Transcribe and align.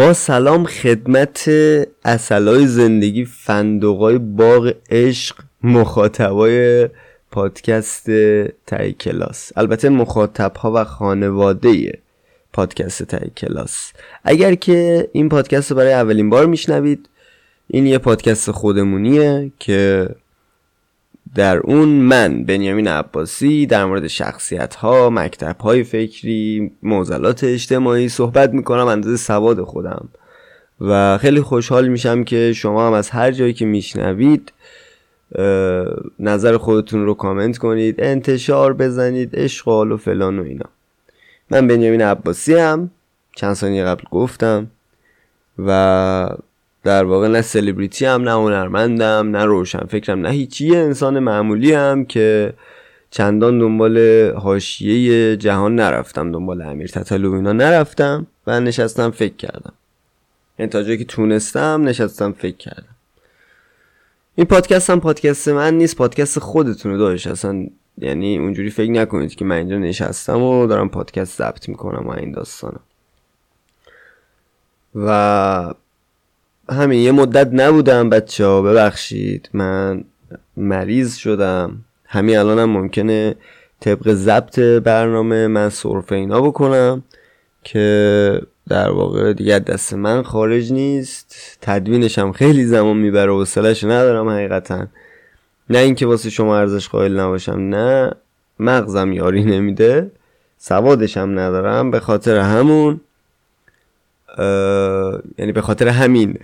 با 0.00 0.12
سلام 0.12 0.64
خدمت 0.64 1.50
اصلای 2.04 2.66
زندگی 2.66 3.24
فندقای 3.24 4.18
باغ 4.18 4.72
عشق 4.90 5.36
مخاطبای 5.62 6.88
پادکست 7.30 8.10
تای 8.66 8.92
کلاس. 8.92 9.52
البته 9.56 9.88
مخاطب 9.88 10.56
ها 10.56 10.72
و 10.72 10.84
خانواده 10.84 11.98
پادکست 12.52 13.02
تای 13.02 13.30
کلاس. 13.36 13.92
اگر 14.24 14.54
که 14.54 15.08
این 15.12 15.28
پادکست 15.28 15.70
رو 15.70 15.76
برای 15.76 15.92
اولین 15.92 16.30
بار 16.30 16.46
میشنوید 16.46 17.08
این 17.66 17.86
یه 17.86 17.98
پادکست 17.98 18.50
خودمونیه 18.50 19.52
که 19.58 20.08
در 21.34 21.58
اون 21.58 21.88
من 21.88 22.44
بنیامین 22.44 22.88
عباسی 22.88 23.66
در 23.66 23.84
مورد 23.84 24.06
شخصیت 24.06 24.74
ها 24.74 25.10
مکتب 25.10 25.60
های 25.60 25.84
فکری 25.84 26.72
موزلات 26.82 27.44
اجتماعی 27.44 28.08
صحبت 28.08 28.50
می‌کنم 28.52 28.86
اندازه 28.86 29.16
سواد 29.16 29.62
خودم. 29.62 30.08
و 30.80 31.18
خیلی 31.18 31.40
خوشحال 31.40 31.88
میشم 31.88 32.24
که 32.24 32.52
شما 32.52 32.86
هم 32.86 32.92
از 32.92 33.10
هر 33.10 33.30
جایی 33.30 33.52
که 33.52 33.66
میشنوید 33.66 34.52
نظر 36.18 36.56
خودتون 36.56 37.04
رو 37.04 37.14
کامنت 37.14 37.58
کنید 37.58 37.94
انتشار 37.98 38.72
بزنید 38.72 39.30
عشق 39.36 39.68
و 39.68 39.96
فلان 39.96 40.38
و 40.38 40.42
اینا. 40.42 40.66
من 41.50 41.66
بنیامین 41.66 42.02
عباسی 42.02 42.54
هم 42.54 42.90
چند 43.36 43.54
ثانیه 43.54 43.84
قبل 43.84 44.04
گفتم 44.10 44.70
و 45.58 46.28
در 46.84 47.04
واقع 47.04 47.28
نه 47.28 47.42
سلبریتی 47.42 48.06
هم 48.06 48.22
نه 48.22 48.30
هنرمندم 48.30 49.36
نه 49.36 49.44
روشن 49.44 49.86
فکرم 49.86 50.20
نه 50.20 50.30
هیچی. 50.30 50.76
انسان 50.76 51.18
معمولی 51.18 51.72
هم 51.72 52.04
که 52.04 52.52
چندان 53.10 53.58
دنبال 53.58 53.98
حاشیه 54.30 55.36
جهان 55.36 55.74
نرفتم 55.74 56.32
دنبال 56.32 56.62
امیر 56.62 56.88
تتلو 56.88 57.32
اینا 57.32 57.52
نرفتم 57.52 58.26
و 58.46 58.60
نشستم 58.60 59.10
فکر 59.10 59.36
کردم. 59.36 59.72
یعنی 60.58 60.70
تا 60.70 60.82
جایی 60.82 60.98
که 60.98 61.04
تونستم 61.04 61.82
نشستم 61.84 62.32
فکر 62.32 62.56
کردم. 62.56 62.94
این 64.34 64.46
پادکست 64.46 64.90
هم 64.90 65.00
پادکست 65.00 65.48
من 65.48 65.74
نیست 65.74 65.96
پادکست 65.96 66.38
خودتونه 66.38 66.96
داشت 66.96 67.26
اصلا 67.26 67.66
یعنی 67.98 68.38
اونجوری 68.38 68.70
فکر 68.70 68.90
نکنید 68.90 69.34
که 69.34 69.44
من 69.44 69.56
اینجا 69.56 69.78
نشستم 69.78 70.42
و 70.42 70.66
دارم 70.66 70.88
پادکست 70.88 71.38
ضبط 71.38 71.68
می‌کنم 71.68 72.06
و 72.06 72.10
این 72.10 72.32
داستانم. 72.32 72.80
و 74.94 75.74
همین 76.70 77.00
یه 77.00 77.12
مدت 77.12 77.50
نبودم 77.52 78.10
بچه 78.10 78.46
ها 78.46 78.62
ببخشید. 78.62 79.50
من 79.52 80.04
مریض 80.56 81.16
شدم. 81.16 81.84
همین 82.06 82.38
الانم 82.38 82.58
هم 82.58 82.70
ممکنه 82.70 83.34
طبق 83.80 84.12
ضبط 84.12 84.58
برنامه 84.60 85.46
من 85.46 85.68
صرف 85.68 86.12
اینا 86.12 86.40
بکنم 86.40 87.02
که 87.64 88.42
در 88.68 88.90
واقع 88.90 89.32
دیگه 89.32 89.58
دست 89.58 89.94
من 89.94 90.22
خارج 90.22 90.72
نیست. 90.72 91.58
تدوینش 91.60 92.18
هم 92.18 92.32
خیلی 92.32 92.64
زمان 92.64 92.96
می‌بره 92.96 93.32
و 93.32 93.44
سلش 93.44 93.84
ندارم 93.84 94.28
حقیقتا. 94.28 94.86
نه 95.70 95.78
اینکه 95.78 96.06
واسه 96.06 96.30
شما 96.30 96.58
ارزش 96.58 96.88
قائل 96.88 97.20
نباشم 97.20 97.58
نه. 97.58 98.12
مغزم 98.58 99.12
یاری 99.12 99.44
نمیده. 99.44 100.10
سوادش 100.58 101.16
هم 101.16 101.38
ندارم. 101.38 101.90
به 101.90 102.00
خاطر 102.00 102.36
همون 102.36 103.00
یعنی 105.38 105.52
به 105.52 105.60
خاطر 105.60 105.88
همین. 105.88 106.38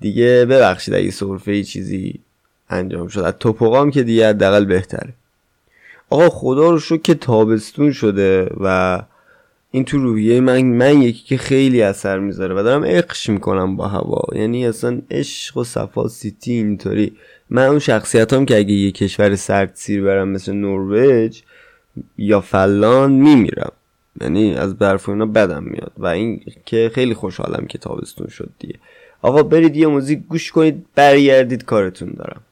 دیگه 0.00 0.46
ببخشید 0.50 0.94
اگه 0.94 1.10
صرفه 1.10 1.64
چیزی 1.64 2.20
انجام 2.68 3.08
شد. 3.08 3.20
از 3.20 3.34
توپقام 3.40 3.90
که 3.90 4.02
دیگه 4.02 4.28
حداقل 4.28 4.64
بهتره. 4.64 5.12
آقا 6.10 6.28
خدا 6.28 6.70
رو 6.70 6.78
شو 6.78 6.96
که 6.96 7.14
تابستون 7.14 7.92
شده 7.92 8.50
و 8.60 9.02
این 9.70 9.84
تو 9.84 9.98
روحیه 9.98 10.40
من 10.40 10.62
من 10.62 11.02
یکی 11.02 11.24
که 11.24 11.36
خیلی 11.36 11.82
اثر 11.82 12.18
می‌ذاره 12.18 12.54
و 12.54 12.62
دارم 12.62 12.84
عشق 12.84 13.30
می‌کنم 13.30 13.76
با 13.76 13.88
هوا. 13.88 14.22
یعنی 14.32 14.66
اصلا 14.66 15.00
عشق 15.10 15.56
و 15.56 15.64
صفا 15.64 16.08
سیتی 16.08 16.52
اینطوری. 16.52 17.16
من 17.50 17.66
اون 17.66 17.78
شخصیت 17.78 18.32
هم 18.32 18.46
که 18.46 18.56
اگه 18.56 18.72
یه 18.72 18.92
کشور 18.92 19.34
سرد 19.34 19.70
سیر 19.74 20.02
برم 20.02 20.28
مثل 20.28 20.52
نروژ 20.52 21.40
یا 22.18 22.40
فلان 22.40 23.12
میمیرم. 23.12 23.72
یعنی 24.20 24.54
از 24.54 24.78
برف 24.78 25.08
اینا 25.08 25.26
بدم 25.26 25.64
میاد. 25.64 25.92
و 25.98 26.06
این 26.06 26.44
که 26.64 26.90
خیلی 26.94 27.14
خوشحالم 27.14 27.66
که 27.66 27.78
تابستون 27.78 28.26
شد 28.28 28.50
دیگه. 28.58 28.74
آقا 29.22 29.42
برید 29.42 29.76
یه 29.76 29.86
موزیک 29.86 30.18
گوش 30.28 30.52
کنید 30.52 30.86
برگردید 30.94 31.64
کارتون 31.64 32.12
دارم. 32.12 32.42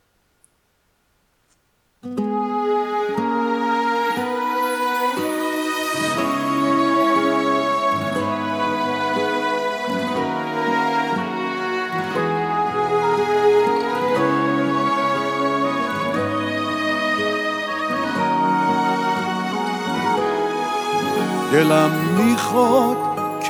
دلم 21.52 21.90
می‌خواد 22.18 22.96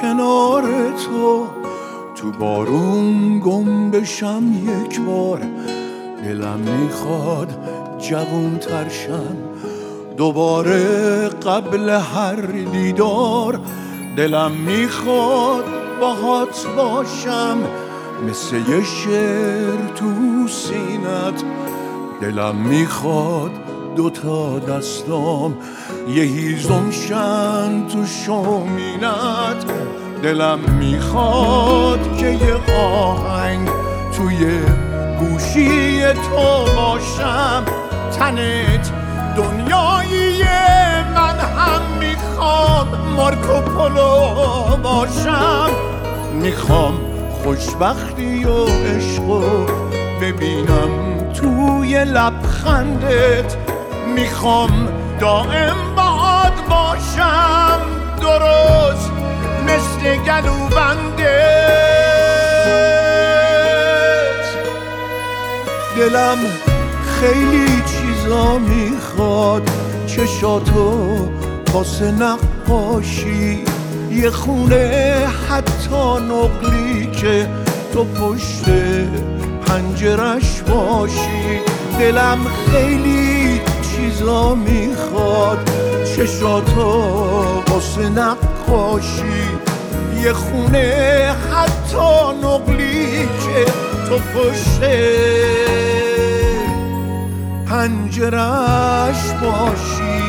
کنار 0.02 0.62
تو. 0.90 1.46
تو 2.16 2.30
بارون 2.30 3.38
گم 3.38 3.90
بشم 3.90 4.42
یک 4.52 5.00
بار. 5.00 5.42
دلم 6.24 6.58
می‌خواد 6.58 7.48
جوون 7.98 8.58
ترشم 8.58 9.36
دوباره 10.16 11.28
قبل 11.28 11.90
هر 11.90 12.36
دیدار. 12.72 13.60
دلم 14.16 14.52
می‌خواد 14.52 15.64
باهات 16.00 16.66
باشم. 16.76 17.58
مثل 18.28 18.56
یه 18.56 18.84
شعر 18.84 19.94
تو 19.94 20.48
سینت. 20.48 21.44
دلم 22.20 22.56
می‌خواد 22.56 23.50
دوتا 23.96 24.58
دستام. 24.58 25.56
یه 26.14 26.22
هیزم 26.22 26.90
شن 26.90 27.86
تو 27.86 28.06
شومینت 28.06 29.64
دلم 30.22 30.58
می‌خواد 30.58 32.16
که 32.18 32.26
یه 32.26 32.76
آهنگ 32.76 33.68
توی 34.16 34.60
گوشی 35.20 36.02
تو 36.12 36.74
باشم. 36.76 37.64
تنت 38.18 38.92
دنیایی 39.36 40.42
من 41.14 41.38
هم 41.38 41.82
می‌خوام 41.98 42.88
مارکو 43.16 43.60
پولو 43.60 44.76
باشم. 44.82 45.70
می‌خوام 46.42 46.94
خوشبختی 47.44 48.44
و 48.44 48.64
عشقو 48.64 49.42
ببینم 50.20 50.90
توی 51.32 52.04
لبخندت. 52.04 53.56
می‌خوام 54.14 54.88
دائم 55.20 55.76
باشم 56.70 57.80
درست 58.20 59.10
مثل 59.66 60.16
گلوبندت 60.16 61.20
دلم 65.96 66.38
خیلی 67.20 67.82
چیزا 67.86 68.58
می‌خواد. 68.58 69.70
چشاتو 70.06 71.28
واسه 71.72 72.10
نقاشی. 72.10 73.64
یه 74.10 74.30
خونه 74.30 75.26
حتی 75.48 76.24
نقلی 76.30 77.06
که 77.06 77.48
تو 77.92 78.04
پشت 78.04 78.64
پنجرش 79.66 80.62
باشی. 80.62 81.60
دلم 81.98 82.38
خیلی 82.72 83.60
چیزا 83.82 84.54
می‌خواد. 84.54 85.89
چشاتو 86.16 87.02
واسه 87.68 88.08
نقاشی. 88.08 89.48
یه 90.24 90.32
خونه 90.32 91.34
حتی 91.52 92.36
نقلی 92.44 93.26
که 93.26 93.64
تو 94.08 94.18
پشت 94.18 94.80
پنجرش 97.66 99.32
باشی. 99.42 100.20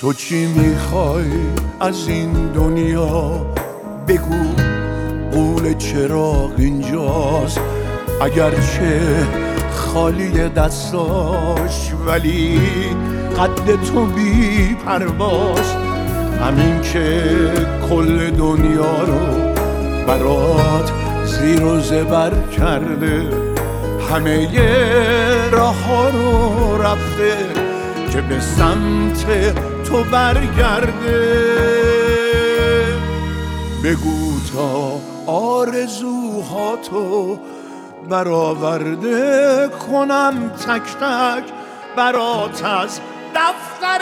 تو 0.00 0.12
چی 0.12 0.46
می‌خوای 0.46 1.30
از 1.80 2.08
این 2.08 2.32
دنیا 2.32 3.46
بگو؟ 4.08 4.44
قول 5.32 5.74
چراغ 5.74 6.52
اینجاست. 6.58 7.60
اگرچه 8.20 9.00
خالی 9.70 10.48
دستاش 10.48 11.92
ولی 12.06 12.60
قد 13.38 13.82
تو 13.92 14.06
بی 14.06 14.74
پرواز. 14.86 15.74
همین 16.40 16.80
که 16.80 17.22
کل 17.88 18.30
دنیا 18.30 19.04
رو 19.04 19.54
برات 20.06 20.92
زیر 21.24 21.64
و 21.64 21.80
زبر 21.80 22.32
کرده. 22.58 23.22
همه 24.10 24.48
راه 25.50 26.10
رو 26.12 26.82
رفته 26.82 27.36
که 28.12 28.20
به 28.20 28.40
سمت 28.40 29.54
تو 29.84 30.04
برگرده. 30.04 31.50
بگو 33.84 34.40
تا 34.54 35.00
آرزوهاتو 35.26 36.90
برآورده 38.08 39.68
کنم 39.68 40.48
تک 40.48 40.82
تک 41.00 41.44
برات 41.96 42.64
از 42.64 43.00
دفتر 43.34 44.00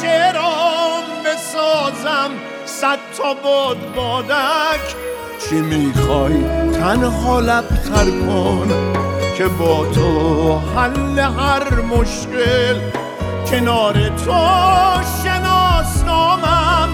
شعرام 0.00 1.02
بسازم 1.24 2.30
صد 2.64 2.98
تا 3.18 3.34
باد 3.34 3.76
بادک. 3.96 4.96
چی 5.48 5.60
می‌خوای؟ 5.60 6.44
تنها 6.72 7.40
لبتر 7.40 8.04
کن 8.04 8.68
که 9.38 9.46
با 9.46 9.86
تو 9.94 10.58
حل 10.58 11.18
هر 11.18 11.80
مشکل. 11.80 12.80
کنار 13.50 13.94
تو 13.94 14.34
شناسنامم 15.24 16.88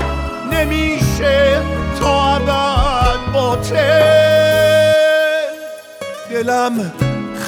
نمیشه 0.52 1.62
تا 2.00 2.34
ابد 2.34 3.32
باطل. 3.32 4.73
دلم 6.34 6.92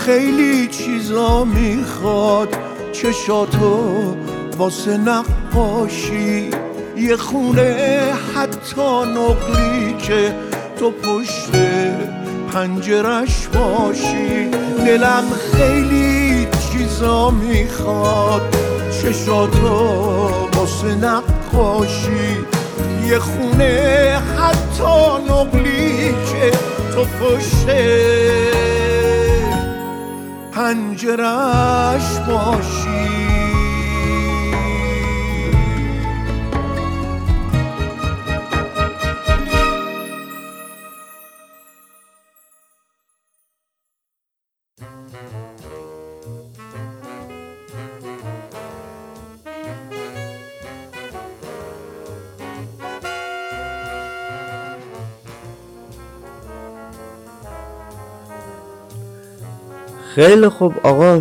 خیلی 0.04 0.66
چیزا 0.66 1.44
می‌خواد. 1.44 2.48
چشاتو 2.92 4.16
واسه 4.58 4.96
نقاشی. 4.96 6.50
یه 6.96 7.16
خونه 7.16 8.12
حتی 8.34 8.82
نقلی 8.82 9.96
که 9.98 10.34
تو 10.78 10.90
پشت 10.90 11.50
پنجرش 12.52 13.46
باشی. 13.46 14.50
دلم 14.86 15.24
خیلی 15.52 16.46
چیزا 16.72 17.30
می‌خواد. 17.30 18.56
چشاتو 19.02 19.68
واسه 20.54 20.94
نقاشی. 20.94 22.36
یه 23.08 23.18
خونه 23.18 24.16
حتی 24.38 25.24
نقلی 25.30 26.08
که 26.10 26.50
تو 26.94 27.04
پشت 27.04 27.66
پنجرش 30.56 32.18
باشی. 32.28 33.15
خیلی 60.16 60.48
خوب 60.48 60.74
آقا. 60.82 61.20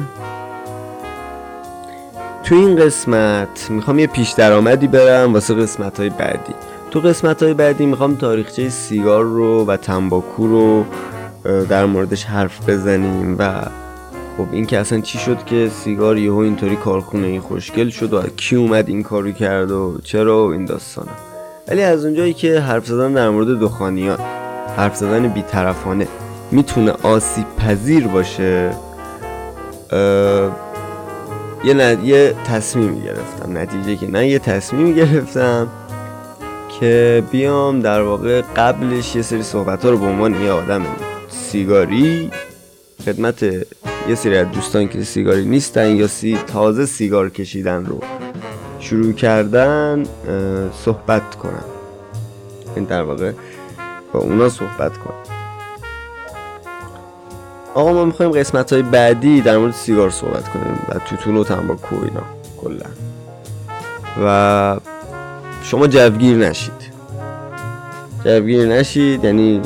تو 2.44 2.56
این 2.56 2.76
قسمت 2.76 3.68
می‌خوام 3.70 4.00
یه 4.00 4.08
پیش 4.08 4.32
درآمدی 4.32 4.88
برم 4.88 5.34
واسه 5.34 5.54
قسمت 5.54 6.00
های 6.00 6.10
بعدی. 6.10 6.54
تو 6.92 7.00
قسمت 7.00 7.44
های 7.44 7.54
بعدی 7.54 7.86
می‌خوام 7.86 8.16
تاریخچه 8.16 8.70
سیگار 8.70 9.24
رو 9.24 9.66
و 9.66 9.78
تنباکو 9.78 10.48
رو 10.48 10.86
در 11.70 11.86
موردش 11.86 12.24
حرف 12.24 12.70
بزنیم 12.70 13.36
و 13.40 13.62
خب 14.38 14.46
این 14.52 14.66
که 14.66 14.80
اصلا 14.80 15.02
چی 15.02 15.18
شد 15.18 15.46
که 15.46 15.70
سیگار 15.84 16.18
یهو 16.18 16.38
اینطوری 16.38 16.76
کارخونه 16.76 17.28
این 17.28 17.42
خوشگل 17.42 17.90
شد 17.90 18.14
و 18.14 18.22
کی 18.38 18.56
اومد 18.56 18.90
این 18.90 19.04
کارو 19.04 19.32
کرد 19.32 19.72
و 19.72 19.98
چرا 20.04 20.48
و 20.48 20.52
این 20.52 20.66
داستانا. 20.66 21.12
ولی 21.68 21.84
از 21.84 22.06
اونجایی 22.06 22.34
که 22.34 22.60
حرف 22.60 22.86
زدن 22.86 23.14
در 23.14 23.30
مورد 23.30 23.60
دخانیات 23.60 24.20
حرف 24.78 24.96
زدن 24.96 25.28
بیطرفانه 25.28 26.08
می‌تونه 26.52 26.94
آسیب 27.04 27.46
پذیر 27.56 28.08
باشه 28.08 28.72
یه, 31.64 31.74
ند... 31.74 32.04
یه 32.04 32.36
تصمیم 32.48 33.04
گرفتم. 33.04 33.58
نتیجه 33.58 33.96
که 33.96 34.08
نه 34.12 34.28
یه 34.28 34.40
تصمیم 34.40 34.94
گرفتم 34.94 35.68
که 36.80 37.24
بیام 37.32 37.82
در 37.82 38.02
واقع 38.02 38.42
قبلش 38.56 39.16
یه 39.16 39.22
سری 39.22 39.44
صحبت 39.44 39.86
ها 39.86 39.92
رو 39.92 39.98
به 39.98 40.06
عنوان 40.06 40.42
یه 40.42 40.52
آدم 40.52 40.86
سیگاری 41.30 42.32
خدمت 43.06 43.44
یه 44.10 44.16
سری 44.16 44.38
از 44.38 44.52
دوستان 44.52 44.88
که 44.88 45.04
سیگاری 45.04 45.46
نیستن 45.46 45.96
یا 45.96 46.08
سی 46.08 46.40
تازه 46.48 46.86
سیگار 46.86 47.30
کشیدن 47.30 47.86
رو 47.86 48.00
شروع 48.80 49.14
کردن 49.14 50.04
صحبت 50.86 51.36
کنم. 51.36 51.66
این 52.76 52.86
در 52.86 53.02
واقع 53.02 53.32
با 54.14 54.20
اونا 54.20 54.50
صحبت 54.50 54.98
کنم. 54.98 55.35
آقا 57.76 57.94
ما 57.94 58.06
می‌خوایم 58.06 58.32
قسمت 58.32 58.74
های 58.74 58.82
بعدی 58.82 59.42
در 59.42 59.58
مورد 59.58 59.74
سیگار 59.74 60.10
صحبت 60.10 60.50
کنیم 60.50 60.80
و 60.90 61.00
توتون 61.00 61.38
و 61.38 61.44
تنباکو 61.44 61.96
اینا 61.96 62.24
کلا. 62.58 62.86
و 64.26 64.80
شما 65.64 65.88
جوگیر 65.88 66.38
نشید. 66.38 66.92
جوگیر 68.26 68.66
نشید 68.66 69.24
یعنی 69.24 69.62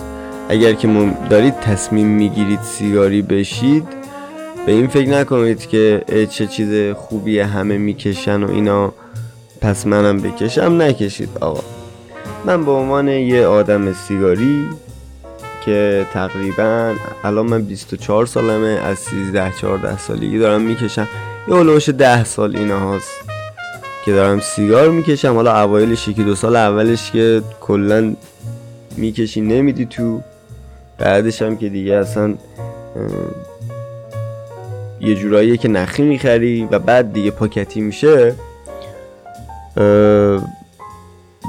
اگر 0.50 0.74
که 0.74 1.12
دارید 1.30 1.60
تصمیم 1.60 2.08
می‌گیرید 2.08 2.62
سیگاری 2.62 3.22
بشید 3.22 3.88
به 4.66 4.72
این 4.72 4.88
فکر 4.88 5.10
نکنید 5.10 5.68
که 5.68 6.04
چه 6.30 6.48
چیز 6.48 6.96
خوبی 6.96 7.40
همه 7.40 7.78
می‌کشن 7.78 8.44
و 8.44 8.52
اینا. 8.52 8.94
پس 9.62 9.88
منم 9.88 10.20
بکشم 10.20 10.82
نکشید 10.82 11.30
آقا. 11.42 11.64
من 12.46 12.66
به 12.66 12.72
عنوان 12.72 13.08
یه 13.08 13.46
آدم 13.46 13.94
سیگاری 13.94 14.66
که 15.70 16.06
تقریبا 16.14 16.94
الان 17.24 17.46
من 17.46 17.62
24 17.62 18.26
سالمه 18.26 18.68
از 18.68 18.98
13 18.98 19.52
14 19.62 19.98
سالگی 19.98 20.40
دارم 20.40 20.62
می‌کشم. 20.62 21.08
یه 21.48 21.54
اولوش 21.54 21.90
10 21.90 22.24
سال 22.24 22.58
اینا 22.58 22.80
هاست 22.80 23.12
که 24.06 24.12
دارم 24.12 24.40
سیگار 24.40 24.90
می‌کشم. 24.90 25.36
حالا 25.36 25.62
اوایلش 25.62 26.08
یکی 26.08 26.24
دو 26.24 26.36
سال 26.36 26.56
اولش 26.56 27.12
که 27.12 27.42
کلا 27.62 28.16
می‌کشی 28.98 29.42
نمیدی 29.42 29.86
تو. 29.86 30.22
بعدش 30.98 31.42
هم 31.42 31.58
که 31.58 31.70
دیگه 31.70 31.94
اصلا 31.94 32.34
یه 35.02 35.16
جوراییه 35.16 35.58
که 35.58 35.68
نخی 35.68 36.04
می‌خری 36.04 36.68
و 36.72 36.80
بعد 36.80 37.14
دیگه 37.14 37.32
پاکتی 37.32 37.82
میشه 37.82 38.36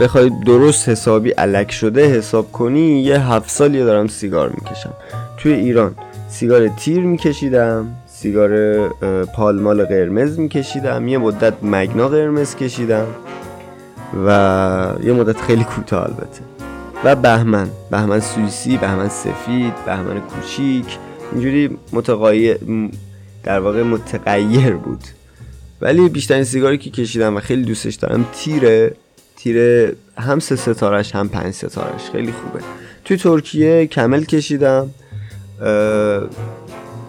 بخوای 0.00 0.30
درست 0.47 0.88
حسابی 0.88 1.30
علک 1.30 1.73
شده 1.73 2.07
حساب 2.07 2.52
کنی 2.52 3.00
یه 3.00 3.21
هفت 3.21 3.50
سالی 3.50 3.78
دارم 3.78 4.07
سیگار 4.07 4.49
می‌کشم. 4.49 4.92
توی 5.37 5.52
ایران 5.52 5.95
سیگار 6.28 6.69
تیر 6.69 7.00
میکشیدم 7.00 7.87
سیگار 8.07 8.88
پالمال 9.25 9.85
قرمز 9.85 10.38
میکشیدم 10.38 11.09
یه 11.09 11.19
مدت 11.19 11.54
مگنا 11.62 12.09
قرمز 12.09 12.54
کشیدم 12.54 13.07
و 14.26 14.28
یه 15.04 15.12
مدت 15.12 15.40
خیلی 15.40 15.64
کوتاه 15.64 16.02
البته. 16.02 16.40
و 17.04 17.16
بهمن 17.16 17.69
بهمن 17.90 18.21
سوئیسی 18.21 18.76
بهمن 18.76 19.09
سفید 19.09 19.75
بهمن 19.87 20.21
کوچیک 20.21 20.99
اینجوری 21.33 21.78
متقایر 21.92 22.59
در 23.45 23.61
واقع 23.61 23.83
متغیر 23.83 24.73
بود. 24.73 25.04
ولی 25.80 26.09
بیشترین 26.09 26.45
سیگاری 26.45 26.78
که 26.78 26.90
کشیدم 26.90 27.37
و 27.37 27.40
خیلی 27.40 27.62
دوستش 27.62 27.95
دارم 27.95 28.26
تیره. 28.33 28.95
تیر 29.42 29.56
هم 30.18 30.38
سه 30.38 30.56
ستارش 30.56 31.14
هم 31.14 31.28
پنج 31.28 31.54
ستارش. 31.54 32.11
خیلی 32.12 32.32
خوبه. 32.32 32.64
توی 33.04 33.16
ترکیه 33.16 33.87
کمل 33.87 34.25
کشیدم 34.25 34.90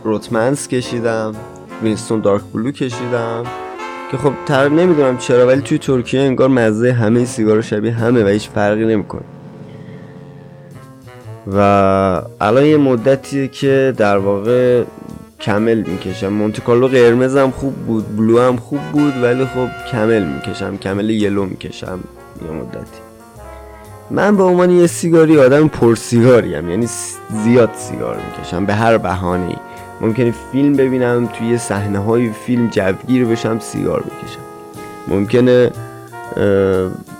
روتمنس 0.03 0.67
کشیدم 0.67 1.35
وینستون 1.83 2.21
دارک 2.21 2.41
بلو 2.53 2.71
کشیدم 2.71 3.43
که 4.11 4.17
خب 4.17 4.33
تر 4.45 4.69
نمی‌دونم 4.69 5.17
چرا 5.17 5.47
ولی 5.47 5.61
توی 5.61 5.77
ترکیه 5.77 6.21
انگار 6.21 6.49
مزه 6.49 6.93
همه 6.93 7.25
سیگار 7.25 7.61
شبیه 7.61 7.91
همه 7.91 8.23
و 8.23 8.27
هیچ 8.27 8.49
فرقی 8.49 8.85
نمی‌کنه. 8.85 9.21
و 11.55 11.57
الان 12.41 12.65
یه 12.65 12.77
مدتیه 12.77 13.47
که 13.47 13.93
در 13.97 14.17
واقع 14.17 14.83
کمل 15.39 15.83
می‌کشم. 15.87 16.27
مونتیکالو 16.27 16.87
قرمزم 16.87 17.51
خوب 17.51 17.73
بود 17.73 18.17
بلو 18.17 18.41
هم 18.41 18.57
خوب 18.57 18.79
بود 18.91 19.13
ولی 19.23 19.45
خب 19.45 19.67
کمل 19.91 20.23
می‌کشم 20.23 20.77
کمل 20.77 21.09
یلو 21.09 21.45
می‌کشم. 21.45 21.99
یه 22.45 22.51
مدتی. 22.51 23.01
من 24.11 24.37
به 24.37 24.43
عنوان 24.43 24.69
یه 24.69 24.87
سیگاری 24.87 25.39
آدم 25.39 25.67
پر 25.67 25.95
سیگاری 25.95 26.55
هم. 26.55 26.69
یعنی 26.69 26.87
زیاد 27.43 27.69
سیگار 27.75 28.15
می‌کشم 28.15 28.65
به 28.65 28.73
هر 28.73 28.97
بهانه 28.97 29.47
ای 29.47 29.55
ممکنه 30.01 30.33
فیلم 30.51 30.73
ببینم 30.73 31.29
توی 31.33 31.57
صحنه 31.57 31.99
های 31.99 32.29
فیلم 32.45 32.67
جوگیر 32.67 33.25
بشم 33.25 33.59
سیگار 33.59 33.99
بکشم. 33.99 34.39
ممکنه 35.07 35.71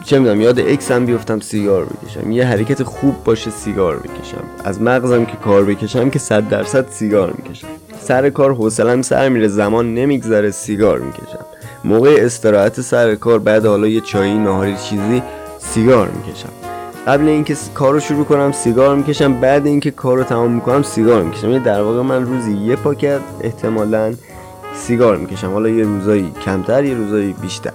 چه 0.05 0.19
می‌دونم 0.19 0.41
یاد 0.41 0.59
اکسم 0.59 1.05
بیفتم 1.05 1.39
سیگار 1.39 1.85
بکشم. 1.85 2.31
یه 2.31 2.45
حرکت 2.45 2.83
خوب 2.83 3.23
باشه 3.23 3.51
سیگار 3.51 3.97
بکشم. 3.97 4.43
از 4.63 4.81
مغزم 4.81 5.25
که 5.25 5.37
کار 5.37 5.65
بکشم 5.65 6.09
که 6.09 6.19
صد 6.19 6.49
درصد 6.49 6.89
سیگار 6.89 7.33
می‌کشم. 7.37 7.67
سر 8.01 8.29
کار 8.29 8.53
حوصلم 8.53 9.01
سر 9.01 9.29
میره 9.29 9.47
زمان 9.47 9.93
نمیگذره 9.93 10.51
سیگار 10.51 10.99
می‌کشم. 10.99 11.45
موقع 11.83 12.17
استراحت 12.19 12.81
سر 12.81 13.15
کار 13.15 13.39
بعد 13.39 13.65
حالا 13.65 13.88
یه 13.88 14.01
چایی 14.01 14.38
نهاری 14.38 14.75
چیزی 14.75 15.23
سیگار 15.59 16.07
می‌کشم. 16.07 16.50
قبل 17.07 17.27
اینکه 17.27 17.55
کارو 17.73 18.00
شروع 18.00 18.25
کنم 18.25 18.51
سیگار 18.51 18.95
می‌کشم. 18.95 19.33
بعد 19.33 19.67
اینکه 19.67 19.91
کارو 19.91 20.23
تمام 20.23 20.51
می‌کنم 20.51 20.83
سیگار 20.83 21.23
می‌کشم. 21.23 21.50
یعنی 21.50 21.63
در 21.63 21.81
واقع 21.81 22.01
من 22.01 22.25
روزی 22.25 22.53
یه 22.53 22.75
پاکت 22.75 23.19
احتمالا 23.41 24.13
سیگار 24.75 25.17
می‌کشم. 25.17 25.51
حالا 25.51 25.69
یه 25.69 25.83
روزایی 25.83 26.31
کمتر 26.45 26.83
یه 26.83 26.95
روزایی 26.95 27.35
بیشتر. 27.41 27.71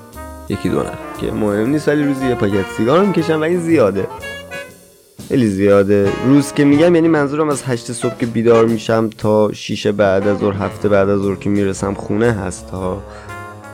یکی 0.48 0.68
دو 0.68 0.82
که 1.20 1.32
مهم 1.32 1.70
نیست 1.70 1.88
ولی 1.88 2.04
روزی 2.04 2.26
یه 2.28 2.34
پاکت 2.34 2.64
سیگار 2.76 3.04
می‌کشم 3.04 3.40
و 3.40 3.42
این 3.42 3.60
زیاده. 3.60 4.06
خیلی 5.28 5.46
زیاده. 5.46 6.08
روز 6.26 6.52
که 6.52 6.64
میگم 6.64 6.94
یعنی 6.94 7.08
منظورم 7.08 7.48
از 7.48 7.62
هشت 7.66 7.92
صبح 7.92 8.16
که 8.18 8.26
بیدار 8.26 8.64
میشم 8.64 9.10
تا 9.18 9.52
شیشه 9.52 9.92
بعد 9.92 10.28
از 10.28 10.38
ظهر 10.38 10.54
هفته 10.54 10.88
بعد 10.88 11.08
از 11.08 11.20
ظهر 11.20 11.36
که 11.36 11.50
می‌رسم 11.50 11.94
خونه 11.94 12.32
هست 12.32 12.70
ها 12.70 13.02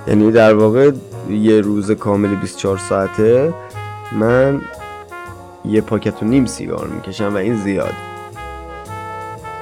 یعنی 0.07 0.33
در 0.33 0.55
واقع 0.55 0.91
یه 1.31 1.61
روز 1.61 1.91
کامل 1.91 2.35
24 2.35 2.79
ساعته 2.79 3.55
من 4.13 4.61
یه 5.65 5.81
پاکت 5.81 6.23
و 6.23 6.27
نیم 6.27 6.47
سیگار 6.47 6.87
می‌کشم 6.87 7.35
و 7.35 7.37
این 7.37 7.57
زیاد. 7.57 7.93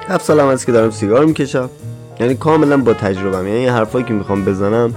هفت 0.09 0.25
سالم 0.25 0.51
هست 0.51 0.67
که 0.67 0.73
دارم 0.73 0.91
سیگار 0.91 1.25
می‌کشم. 1.25 1.71
یعنی 2.21 2.35
کاملا 2.35 2.77
با 2.77 2.95
تجربه 2.95 3.37
یعنی 3.37 3.67
حرفایی 3.67 4.05
که 4.05 4.15
می‌خوام 4.15 4.45
بزنم 4.45 4.95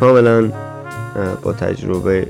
کاملا 0.00 0.52
با 1.42 1.52
تجربه 1.52 2.26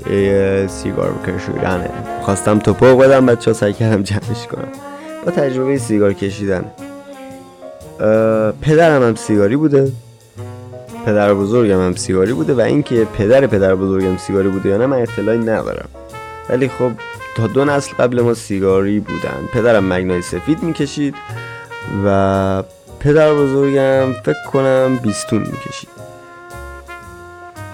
سیگار 0.67 1.13
کشیدنه 1.27 1.89
خواستم 2.21 2.59
توپو 2.59 2.97
بدم 2.97 3.25
بچه 3.25 3.51
ها 3.51 3.57
سعی 3.57 3.73
کردم 3.73 4.03
جمعش 4.03 4.47
کنم. 4.51 4.67
با 5.25 5.31
تجربه 5.31 5.77
سیگار 5.77 6.13
کشیدن. 6.13 6.65
پدرم 8.61 9.03
هم 9.03 9.15
سیگاری 9.15 9.55
بوده. 9.55 9.91
پدر 11.05 11.33
بزرگم 11.33 11.81
هم 11.85 11.95
سیگاری 11.95 12.33
بوده 12.33 12.53
و 12.53 12.61
اینکه 12.61 13.07
پدر 13.17 13.47
پدر 13.47 13.75
بزرگم 13.75 14.17
سیگاری 14.17 14.49
بوده 14.49 14.69
یا 14.69 14.77
نه 14.77 14.85
من 14.85 15.01
اطلاعی 15.01 15.39
ندارم. 15.39 15.89
ولی 16.49 16.67
خب 16.67 16.91
تا 17.35 17.47
دو 17.47 17.65
نسل 17.65 17.93
قبل 17.99 18.21
ما 18.21 18.33
سیگاری 18.33 18.99
بودن. 18.99 19.47
پدرم 19.53 19.93
مگنای 19.93 20.21
سفید 20.21 20.63
می‌کشید 20.63 21.15
و 22.05 22.63
پدر 22.99 23.33
بزرگم 23.33 24.13
فکر 24.25 24.43
کنم 24.53 24.99
بیستون 25.03 25.39
می‌کشید. 25.39 25.89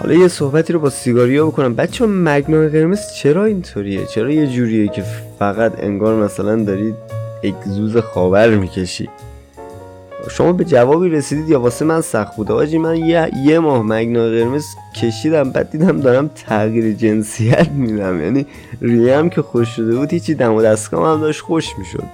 حالا 0.00 0.14
یه 0.14 0.28
صحبتی 0.28 0.72
رو 0.72 0.80
با 0.80 0.90
سیگاری 0.90 1.36
ها 1.36 1.46
بکنم. 1.46 1.74
بچه 1.74 2.06
مگنای 2.06 2.68
قرمز 2.68 3.12
چرا 3.16 3.44
اینطوریه؟ 3.44 4.06
چرا 4.06 4.30
یه 4.30 4.46
جوریه 4.46 4.88
که 4.88 5.04
فقط 5.38 5.72
انگار 5.78 6.14
مثلا 6.14 6.64
دارید 6.64 6.94
اگزوز 7.44 7.96
خاور 7.96 8.48
می‌کشی 8.48 9.08
شما 10.30 10.52
به 10.52 10.64
جوابی 10.64 11.08
رسیدید 11.08 11.48
یا 11.48 11.60
واسه 11.60 11.84
من 11.84 12.00
سخت 12.00 12.36
بوده 12.36 12.52
آجی 12.52 12.78
من 12.78 12.96
یه, 12.96 13.30
یه 13.44 13.58
ماه 13.58 13.82
مگنا 13.82 14.20
قرمز 14.20 14.64
کشیدم 14.96 15.50
بعد 15.50 15.70
دیدم 15.70 16.00
دارم 16.00 16.30
تغییر 16.46 16.92
جنسیت 16.92 17.68
میدم. 17.70 18.20
یعنی 18.20 18.46
ریم 18.80 19.30
که 19.30 19.42
خوش 19.42 19.68
شده 19.68 19.96
بود 19.96 20.12
هیچی 20.12 20.34
دم 20.34 20.54
و 20.54 20.62
دستگاه 20.62 21.14
هم 21.14 21.20
داشت 21.20 21.40
خوش 21.40 21.78
می‌شد. 21.78 22.04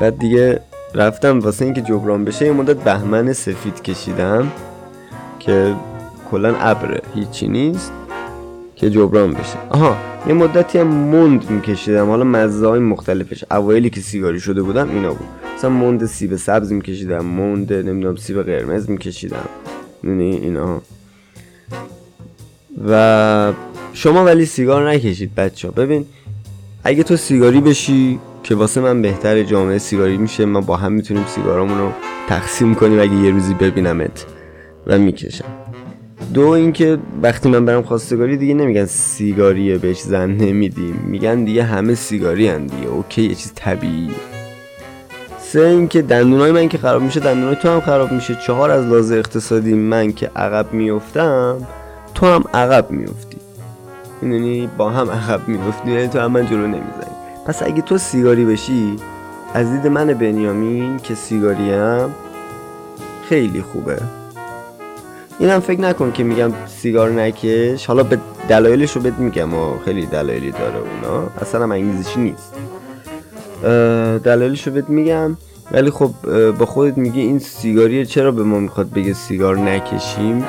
بعد 0.00 0.18
دیگه 0.18 0.60
رفتم 0.94 1.40
واسه 1.40 1.64
اینکه 1.64 1.80
جبران 1.80 2.24
بشه 2.24 2.46
یه 2.46 2.52
مدت 2.52 2.76
بهمن 2.76 3.32
سفید 3.32 3.82
کشیدم 3.82 4.52
که 5.38 5.74
کلا 6.30 6.54
ابره 6.60 7.00
هیچی 7.14 7.48
نیست 7.48 7.92
که 8.76 8.90
جبران 8.90 9.32
بشه. 9.32 9.58
آها 9.70 9.96
یه 10.26 10.34
مدتی 10.34 10.78
هم 10.78 10.86
موند 10.86 11.50
میکشیدم. 11.50 12.08
حالا 12.08 12.24
مزه 12.24 12.66
های 12.66 12.80
مختلفش 12.80 13.44
اوایلی 13.50 13.90
که 13.90 14.00
سیگاری 14.00 14.40
شده 14.40 14.62
بودم 14.62 14.90
اینا 14.90 15.08
بود. 15.08 15.45
مثلا 15.56 15.70
موند 15.70 16.06
سیب 16.06 16.36
سبز 16.36 16.72
میکشیدم 16.72 17.24
موند 17.24 17.72
نمی‌دونم 17.72 18.16
سیب 18.16 18.42
قرمز 18.42 18.90
میکشیدم. 18.90 19.48
یعنی 20.04 20.36
اینا. 20.36 20.82
و 22.88 23.52
شما 23.92 24.24
ولی 24.24 24.46
سیگار 24.46 24.90
نکشید 24.90 25.34
بچه 25.34 25.70
ببین 25.70 26.06
اگه 26.84 27.02
تو 27.02 27.16
سیگاری 27.16 27.60
بشی 27.60 28.18
که 28.42 28.54
واسه 28.54 28.80
من 28.80 29.02
بهتر 29.02 29.42
جامعه 29.42 29.78
سیگاری 29.78 30.16
میشه 30.16 30.44
ما 30.44 30.60
با 30.60 30.76
هم 30.76 30.92
می‌تونیم 30.92 31.24
سیگارامون 31.26 31.78
رو 31.78 31.90
تقسیم 32.28 32.74
کنیم 32.74 33.00
اگه 33.00 33.14
یه 33.14 33.30
روزی 33.30 33.54
ببینمت 33.54 34.26
و 34.86 34.98
می‌کشم. 34.98 35.44
دو 36.34 36.48
اینکه 36.48 36.98
وقتی 37.22 37.48
من 37.48 37.64
برم 37.64 37.82
خواستگاری 37.82 38.36
دیگه 38.36 38.54
نمیگن 38.54 38.84
سیگاریه 38.86 39.78
بهش 39.78 40.00
زن 40.00 40.30
نمیدیم. 40.30 40.94
میگن 41.06 41.44
دیگه 41.44 41.62
همه 41.62 41.94
سیگاری 41.94 42.48
هم 42.48 42.66
دیگه. 42.66 42.88
اوکی 42.88 43.22
یه 43.22 43.34
چیز 43.34 43.52
طبیعی 43.54 44.10
سه 45.52 45.60
اینکه 45.60 46.02
دندونای 46.02 46.52
من 46.52 46.68
که 46.68 46.78
خراب 46.78 47.02
میشه 47.02 47.20
دندونای 47.20 47.56
تو 47.56 47.68
هم 47.68 47.80
خراب 47.80 48.12
میشه. 48.12 48.34
چهار 48.34 48.70
از 48.70 48.84
لحاظ 48.84 49.12
اقتصادی 49.12 49.74
من 49.74 50.12
که 50.12 50.30
عقب 50.36 50.72
میفتم 50.72 51.66
تو 52.14 52.26
هم 52.26 52.44
عقب 52.54 52.90
میفتی. 52.90 53.36
یعنی 54.22 54.70
با 54.76 54.90
هم 54.90 55.10
عقب 55.10 55.48
میفتی. 55.48 55.90
یعنی 55.90 56.08
تو 56.08 56.18
هم 56.18 56.32
من 56.32 56.46
جلو 56.46 56.66
نمی‌زنی. 56.66 57.16
پس 57.46 57.62
اگه 57.62 57.82
تو 57.82 57.98
سیگاری 57.98 58.44
بشی 58.44 58.96
از 59.54 59.72
دید 59.72 59.86
من 59.86 60.06
بنیامین 60.06 60.96
که 60.96 61.14
سیگاریم 61.14 62.14
خیلی 63.28 63.62
خوبه. 63.62 63.98
اینم 65.38 65.60
فکر 65.60 65.80
نکن 65.80 66.12
که 66.12 66.24
میگم 66.24 66.52
سیگار 66.66 67.10
نکش. 67.10 67.86
حالا 67.86 68.02
به 68.02 68.18
دلایلش 68.48 68.96
رو 68.96 69.02
بهت 69.02 69.18
میگم 69.18 69.54
و 69.54 69.78
خیلی 69.84 70.06
دلایلی 70.06 70.50
داره 70.50 70.76
اونا. 70.76 71.28
اصلا 71.40 71.62
هم 71.62 71.72
انگیزشی 71.72 72.20
نیست. 72.20 72.54
دلایلش 74.24 74.66
رو 74.66 74.72
بهت 74.72 74.88
میگم. 74.88 75.36
ولی 75.72 75.90
خب 75.90 76.10
با 76.50 76.66
خودت 76.66 76.98
میگی 76.98 77.20
این 77.20 77.38
سیگاریه 77.38 78.04
چرا 78.04 78.30
به 78.30 78.42
ما 78.42 78.58
می‌خواد 78.58 78.90
بگه 78.90 79.12
سیگار 79.12 79.58
نکشیم؟ 79.58 80.44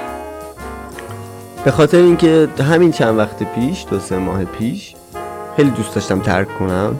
به 1.66 1.72
خاطر 1.72 1.98
اینکه 1.98 2.48
همین 2.60 2.92
چند 2.92 3.18
وقت 3.18 3.56
پیش 3.56 3.86
دو 3.90 4.00
سه 4.00 4.18
ماه 4.18 4.46
پیش 4.46 4.96
خیلی 5.56 5.70
دوست 5.70 5.96
داشتم 5.96 6.20
ترک 6.20 6.60
کنم. 6.60 6.96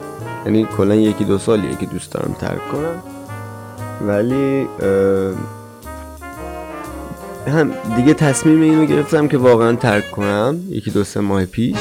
یعنی 0.46 0.68
کلا 0.78 0.96
یکی 0.96 1.24
دو 1.24 1.38
سالیه 1.38 1.76
که 1.76 1.86
دوست 1.86 2.12
دارم 2.12 2.36
ترک 2.40 2.70
کنم. 2.72 3.04
ولی 4.08 4.68
هم 7.48 7.72
دیگه 7.96 8.14
تصمیم 8.14 8.62
اینو 8.62 8.86
گرفتم 8.86 9.28
که 9.28 9.38
واقعا 9.38 9.76
ترک 9.76 10.12
کنم. 10.12 10.60
یکی 10.70 10.92
دو 10.92 11.04
سه 11.04 11.20
ماه 11.20 11.46
پیش. 11.46 11.78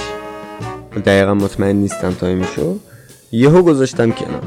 دقیقا 1.05 1.35
مطمئن 1.35 1.77
نیستم 1.77 2.11
تا 2.11 2.27
میشو 2.27 2.79
یهو 3.33 3.63
گذاشتم 3.63 4.11
کنار. 4.11 4.43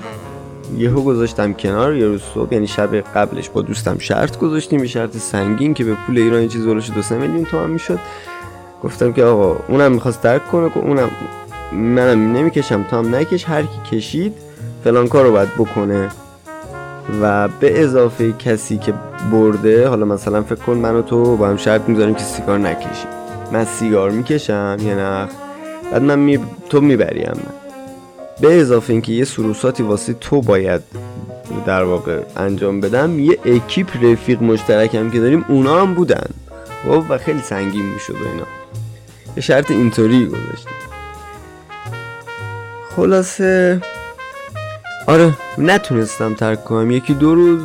یهو 0.77 1.01
گذاشتم 1.01 1.53
کنار 1.53 1.95
یه 1.95 2.05
روز 2.05 2.21
صبح 2.33 2.53
یعنی 2.53 2.67
شب 2.67 2.95
قبلش 2.95 3.49
با 3.49 3.61
دوستم 3.61 3.97
شرط 3.97 4.37
گذاشتیم 4.37 4.85
شرط 4.85 5.17
سنگین 5.17 5.73
که 5.73 5.83
به 5.83 5.93
پول 5.93 6.17
ایران 6.17 6.47
چیز 6.47 6.65
ولش 6.65 6.91
دو 6.95 7.01
سه 7.01 7.15
میلیون 7.15 7.45
تومن 7.45 7.69
می‌شد. 7.69 7.99
گفتم 8.83 9.13
که 9.13 9.23
آقا 9.23 9.55
اونم 9.67 9.91
می‌خواست 9.91 10.21
ترک 10.21 10.47
کنه 10.51 10.69
که 10.69 10.79
اونم 10.79 11.09
منم 11.71 12.37
نمی‌کشم 12.37 12.83
تو 12.83 12.97
هم 12.97 13.15
نکش 13.15 13.45
هر 13.45 13.61
کی 13.61 13.97
کشید 13.97 14.33
فلان 14.83 15.07
کار 15.07 15.25
رو 15.25 15.31
باید 15.31 15.55
بکنه. 15.57 16.09
و 17.21 17.47
به 17.47 17.83
اضافه 17.83 18.31
کسی 18.31 18.77
که 18.77 18.93
برده 19.31 19.87
حالا 19.87 20.05
مثلا 20.05 20.41
فکر 20.41 20.55
کن 20.55 20.73
من 20.73 20.95
و 20.95 21.01
تو 21.01 21.37
با 21.37 21.47
هم 21.47 21.57
شرط 21.57 21.81
می‌ذاریم 21.89 22.15
که 22.15 22.23
سیگار 22.23 22.57
نکشیم. 22.57 23.09
من 23.51 23.65
سیگار 23.65 24.09
می‌کشم 24.09 24.77
یه 24.81 24.95
نخ. 24.95 25.29
بعد 25.91 26.01
من 26.01 26.19
می... 26.19 26.39
تو 26.69 26.81
می‌بریم 26.81 27.31
من 27.35 27.68
به 28.41 28.61
اضافه 28.61 28.93
اینکه 28.93 29.11
یه 29.11 29.25
سروساتی 29.25 29.83
واسه 29.83 30.13
تو 30.13 30.41
باید 30.41 30.81
در 31.65 31.83
واقع 31.83 32.19
انجام 32.37 32.81
بدم 32.81 33.19
یه 33.19 33.39
اکیپ 33.45 33.87
رفیق 34.03 34.43
مشترکم 34.43 35.09
که 35.09 35.19
داریم 35.19 35.45
اونا 35.49 35.81
هم 35.81 35.93
بودن. 35.93 36.29
و 37.09 37.17
خیلی 37.17 37.41
سنگین 37.41 37.85
می‌شد 37.85 38.13
و 38.13 38.27
اینا. 38.27 38.45
یه 39.35 39.41
شرط 39.43 39.71
اینطوری 39.71 40.25
گذاشتیم. 40.25 40.73
خلاصه 42.95 43.81
آره 45.07 45.33
نتونستم 45.57 46.33
ترک 46.33 46.63
کنم. 46.63 46.91
یکی 46.91 47.13
دو 47.13 47.35
روز 47.35 47.61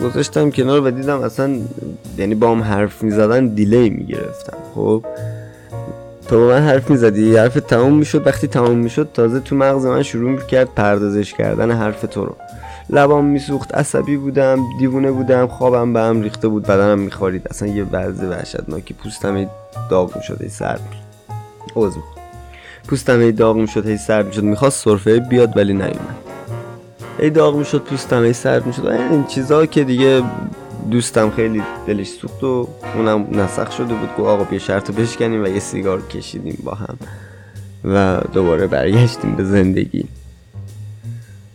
گذاشتم 0.00 0.50
کنار 0.50 0.80
و 0.86 0.90
دیدم 0.90 1.20
اصلا 1.20 1.58
یعنی 2.18 2.34
با 2.34 2.50
هم 2.50 2.62
حرف 2.62 3.02
می‌زدن 3.02 3.46
دیلی 3.46 3.90
می‌گرفتم. 3.90 4.58
خب؟ 4.74 5.04
تو 6.28 6.38
من 6.38 6.62
حرف 6.62 6.90
می‌زدی؟ 6.90 7.36
حرف 7.36 7.54
تمام 7.54 7.98
می‌شد. 7.98 8.26
وقتی 8.26 8.46
تمام 8.46 8.76
می‌شد 8.78 9.08
تازه 9.14 9.40
تو 9.40 9.56
مغز 9.56 9.86
من 9.86 10.02
شروع 10.02 10.30
می‌کرد 10.30 10.68
پردازش 10.74 11.34
کردن 11.34 11.70
حرف 11.70 12.00
تو 12.00 12.24
رو. 12.24 12.36
لبام 12.90 13.24
میسوخت. 13.24 13.74
عصبی 13.74 14.16
بودم 14.16 14.58
دیوونه 14.78 15.10
بودم. 15.10 15.46
خوابم 15.46 15.92
به 15.92 16.00
هم 16.00 16.22
ریخته 16.22 16.48
بود. 16.48 16.62
بدنم 16.62 16.98
میخوارید. 16.98 17.46
اصلا 17.50 17.68
یه 17.68 17.86
وضع 17.92 18.26
وحشتناکی. 18.26 18.94
پوستم 18.94 19.50
داغ 19.90 20.16
می‌شد. 20.16 20.38
ای 20.40 20.48
سرد 20.48 20.80
می‌شد. 21.74 21.92
پوستم 22.88 23.20
ای 23.20 23.32
داغ 23.32 23.56
می‌شد. 23.56 23.86
هی 23.86 23.96
سرد 23.96 24.26
می‌شد. 24.26 24.42
می‌خواست 24.42 24.84
سرفه 24.84 25.20
بیاد 25.20 25.56
ولی 25.56 25.72
نیومد. 25.72 26.16
ای 27.18 27.30
داغ 27.30 27.56
می‌شد. 27.56 27.82
پوستم 27.82 28.22
ای 28.22 28.32
سرد 28.32 28.66
می‌شد. 28.66 28.86
این 28.86 29.24
چیزا 29.24 29.66
که 29.66 29.84
دیگه 29.84 30.22
دوستم 30.90 31.30
خیلی 31.30 31.62
دلش 31.86 32.08
سوخت 32.08 32.44
و 32.44 32.68
اونم 32.94 33.26
نسخ 33.32 33.72
شده 33.72 33.94
بود. 33.94 34.08
که 34.16 34.22
آقا 34.22 34.44
بیا 34.44 34.58
شرط 34.58 34.90
بشکنیم 34.90 35.44
و 35.44 35.46
یه 35.46 35.60
سیگار 35.60 36.02
کشیدیم 36.02 36.58
با 36.64 36.74
هم 36.74 36.96
و 37.84 38.20
دوباره 38.32 38.66
برگشتیم 38.66 39.36
به 39.36 39.44
زندگی. 39.44 40.04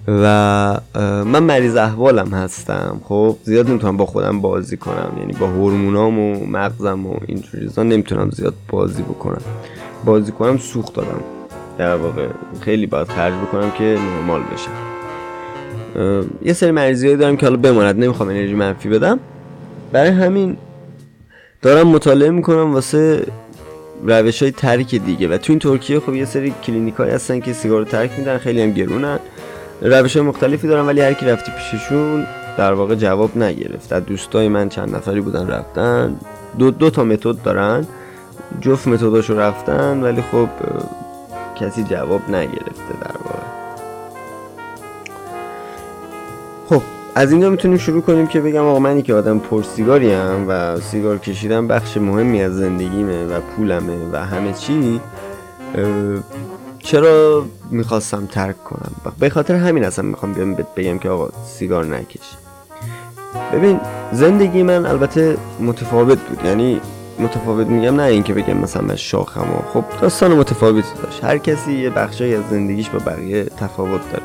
و 0.07 0.79
من 1.25 1.43
مریض 1.43 1.75
احوالم 1.75 2.27
هستم. 2.33 3.01
خب 3.03 3.37
زیاد 3.43 3.69
نمی‌تونم 3.69 3.97
با 3.97 4.05
خودم 4.05 4.41
بازی 4.41 4.77
کنم. 4.77 5.11
یعنی 5.19 5.33
با 5.33 5.47
هورمونام 5.47 6.19
و 6.19 6.45
مغزم 6.45 7.05
و 7.05 7.15
این 7.27 7.41
چیزا 7.41 7.83
نمی‌تونم 7.83 8.29
زیاد 8.29 8.53
بازی 8.69 9.03
بکنم. 9.03 9.41
بازی 10.05 10.31
کنم 10.31 10.57
سوخت 10.57 10.93
دادم. 10.93 11.21
در 11.77 11.95
واقع 11.95 12.27
خیلی 12.59 12.85
باید 12.85 13.07
خرج 13.07 13.33
بکنم 13.33 13.71
که 13.71 13.83
نرمال 13.83 14.41
بشم. 14.41 15.00
یه 16.41 16.53
سری 16.53 16.71
مریضی 16.71 17.15
دارم 17.15 17.37
که 17.37 17.45
حالا 17.45 17.57
بماند 17.57 18.03
نمی‌خوام 18.03 18.29
انرژی 18.29 18.53
منفی 18.53 18.89
بدم. 18.89 19.19
برای 19.91 20.09
همین 20.09 20.57
دارم 21.61 21.87
مطالعه 21.87 22.29
می‌کنم 22.29 22.73
واسه 22.73 23.25
روش 24.07 24.41
های 24.41 24.51
ترک 24.51 24.95
دیگه. 24.95 25.27
و 25.27 25.37
تو 25.37 25.53
این 25.53 25.59
ترکیه 25.59 25.99
خب 25.99 26.13
یه 26.13 26.25
سری 26.25 26.53
کلینیک 26.63 26.95
های 26.95 27.09
هستن 27.09 27.39
که 27.39 27.53
سیگار 27.53 27.83
ترک 27.83 28.11
میدن 28.17 28.37
خیلی 28.37 28.61
هم 28.61 28.71
گرونن. 28.71 29.19
روش 29.81 30.17
های 30.17 30.25
مختلفی 30.25 30.67
دارن 30.67 30.85
ولی 30.85 31.01
هر 31.01 31.13
کی 31.13 31.25
رفتی 31.25 31.51
پیششون 31.51 32.25
در 32.57 32.73
واقع 32.73 32.95
جواب 32.95 33.37
نگرفت. 33.37 33.93
از 33.93 34.05
دوستای 34.05 34.47
من 34.47 34.69
چند 34.69 34.95
نفری 34.95 35.21
بودن 35.21 35.47
رفتن. 35.47 36.15
دو, 36.59 36.71
دو 36.71 36.89
تا 36.89 37.03
متد 37.03 37.41
دارن. 37.43 37.87
جفت 38.61 38.87
متداشو 38.87 39.39
رفتن 39.39 40.01
ولی 40.01 40.21
خب 40.21 40.49
کسی 41.59 41.83
جواب 41.83 42.29
نگرفته 42.29 42.93
در 43.01 43.17
واقع. 43.23 43.30
از 47.15 47.31
اینجا 47.31 47.49
می‌تونیم 47.49 47.77
شروع 47.77 48.01
کنیم 48.01 48.27
که 48.27 48.41
بگم 48.41 48.65
آقا 48.65 48.79
منی 48.79 49.01
که 49.01 49.13
آدم 49.13 49.39
پر 49.39 49.63
سیگاری 49.63 50.13
هم 50.13 50.45
و 50.47 50.79
سیگار 50.79 51.17
کشیدن 51.17 51.67
بخش 51.67 51.97
مهمی 51.97 52.43
از 52.43 52.55
زندگیمه 52.55 53.25
و 53.25 53.39
پولمه 53.39 53.97
و 54.11 54.25
همه 54.25 54.53
چی. 54.53 55.01
چرا 56.79 57.45
می‌خواستم 57.71 58.25
ترک 58.25 58.63
کنم؟ 58.63 58.91
به 59.19 59.29
خاطر 59.29 59.55
همین 59.55 59.83
اصلا 59.83 60.05
می‌خوام 60.05 60.33
بیام 60.33 60.57
بگم 60.77 60.97
که 60.97 61.09
آقا 61.09 61.29
سیگار 61.45 61.85
نکش. 61.85 62.37
ببین 63.53 63.79
زندگی 64.11 64.63
من 64.63 64.85
البته 64.85 65.37
متفاوت 65.59 66.19
بود. 66.19 66.45
یعنی 66.45 66.81
متفاوت 67.19 67.67
میگم 67.67 67.95
نه 67.95 68.03
اینکه 68.03 68.33
بگم 68.33 68.57
مثلا 68.57 68.81
من 68.81 68.95
شاخم 68.95 69.45
خب 69.73 69.83
داستان 70.01 70.31
متفاوتی 70.31 70.87
داشت. 71.03 71.23
هر 71.23 71.37
کسی 71.37 71.73
یه 71.73 71.89
بخشی 71.89 72.35
از 72.35 72.43
زندگیش 72.49 72.89
با 72.89 72.99
بقیه 72.99 73.43
تفاوت 73.43 74.01
داره. 74.11 74.23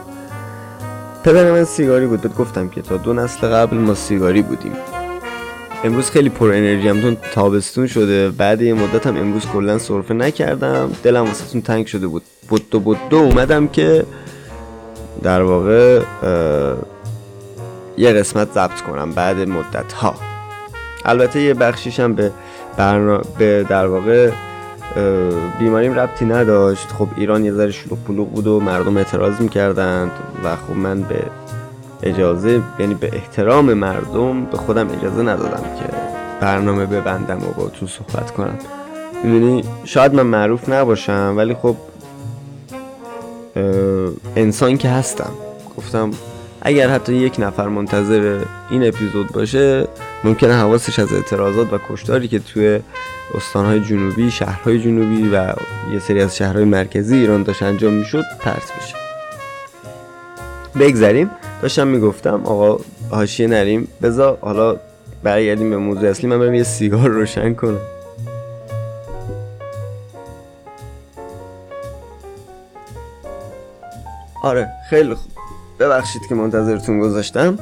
پدر 1.26 1.52
من 1.52 1.64
سیگاری 1.64 2.06
بود. 2.06 2.34
گفتم 2.34 2.68
که 2.68 2.82
تا 2.82 2.96
دو 2.96 3.12
نسل 3.12 3.46
قبل 3.46 3.76
ما 3.76 3.94
سیگاری 3.94 4.42
بودیم. 4.42 4.72
امروز 5.84 6.10
خیلی 6.10 6.28
پر 6.28 6.46
انرژی 6.46 6.88
هم. 6.88 7.16
تابستون 7.34 7.86
شده. 7.86 8.30
بعد 8.30 8.62
یه 8.62 8.74
مدت 8.74 9.06
هم 9.06 9.16
امروز 9.16 9.46
کلا 9.46 9.78
سرفه 9.78 10.14
نکردم. 10.14 10.90
دلم 11.02 11.24
واسه 11.24 11.60
تنگ 11.60 11.86
شده 11.86 12.06
بود. 12.06 12.22
بود 12.48 12.70
دو 12.70 12.80
بود 12.80 12.98
اومدم 13.12 13.68
که 13.68 14.06
در 15.22 15.42
واقع 15.42 16.00
یه 17.98 18.12
قسمت 18.12 18.52
ضبط 18.52 18.80
کنم 18.80 19.10
بعد 19.10 19.36
مدت 19.48 19.92
ها 19.92 20.14
البته 21.04 21.40
یه 21.40 21.54
بخشیشم 21.54 22.14
به 22.14 22.32
به 23.38 23.66
در 23.68 23.86
واقع 23.86 24.30
بیماریم 25.58 25.98
ربطی 25.98 26.24
نداشت. 26.24 26.88
خب 26.98 27.08
ایران 27.16 27.44
یه 27.44 27.52
ذره 27.52 27.70
شلوغ 27.70 27.98
پلوغ 27.98 28.30
بود 28.30 28.46
و 28.46 28.60
مردم 28.60 28.96
اعتراض 28.96 29.40
می‌کردند 29.40 30.10
و 30.44 30.56
خب 30.56 30.76
من 30.76 31.00
به 31.02 31.22
اجازه 32.02 32.60
یعنی 32.78 32.94
به 32.94 33.10
احترام 33.12 33.74
مردم 33.74 34.44
به 34.44 34.56
خودم 34.56 34.88
اجازه 34.90 35.22
ندادم 35.22 35.62
که 35.78 35.84
برنامه 36.40 36.86
ببندم 36.86 37.38
و 37.38 37.52
با 37.56 37.68
تو 37.68 37.86
صحبت 37.86 38.30
کنم. 38.30 38.58
می‌دونی 39.24 39.64
شاید 39.84 40.14
من 40.14 40.22
معروف 40.22 40.68
نباشم 40.68 41.34
ولی 41.36 41.54
خب 41.54 41.76
انسان 44.36 44.76
که 44.76 44.88
هستم. 44.88 45.30
گفتم 45.76 46.10
اگر 46.62 46.88
حتی 46.88 47.14
یک 47.14 47.36
نفر 47.38 47.68
منتظر 47.68 48.40
این 48.70 48.88
اپیزود 48.88 49.32
باشه 49.32 49.88
ممکنه 50.26 50.54
حواسش 50.54 50.98
از 50.98 51.12
اعتراضات 51.12 51.72
و 51.72 51.78
کشتاری 51.88 52.28
که 52.28 52.38
توی 52.38 52.80
استانهای 53.34 53.80
جنوبی 53.80 54.30
شهرهای 54.30 54.82
جنوبی 54.82 55.28
و 55.28 55.54
یه 55.92 55.98
سری 55.98 56.22
از 56.22 56.36
شهرهای 56.36 56.64
مرکزی 56.64 57.16
ایران 57.16 57.42
داشت 57.42 57.62
انجام 57.62 57.92
می‌شد 57.92 58.24
پرت 58.40 58.72
بشه 58.78 58.94
بگذریم. 60.80 61.30
داشتم 61.62 61.86
می‌گفتم 61.86 62.42
آقا 62.44 62.84
حاشیه 63.10 63.46
نریم. 63.46 63.88
بذار 64.02 64.38
حالا 64.40 64.76
برگردیم 65.22 65.70
به 65.70 65.76
موضوع 65.76 66.10
اصلی. 66.10 66.30
من 66.30 66.38
برم 66.38 66.54
یه 66.54 66.62
سیگار 66.62 67.08
روشن 67.08 67.54
کنم. 67.54 67.80
آره 74.42 74.68
خیلی 74.90 75.14
خوب. 75.14 75.32
ببخشید 75.80 76.22
که 76.28 76.34
منتظرتون 76.34 77.00
گذاشتم. 77.00 77.58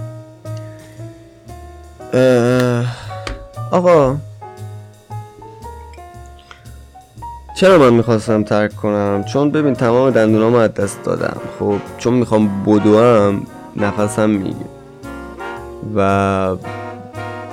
آقا. 3.75 4.17
چرا 7.57 7.79
من 7.79 7.93
می‌خواستم 7.93 8.43
ترک 8.43 8.77
کنم؟ 8.77 9.25
چون 9.25 9.51
ببین 9.51 9.75
تمام 9.75 10.11
دندونامو 10.11 10.57
از 10.57 10.75
دست 10.75 11.03
دادم. 11.05 11.41
خب 11.59 11.77
چون 11.99 12.15
می‌خوام 12.15 12.65
بدوم 12.65 13.47
نفسم 13.77 14.31
میگه 14.31 14.57
و 15.97 16.57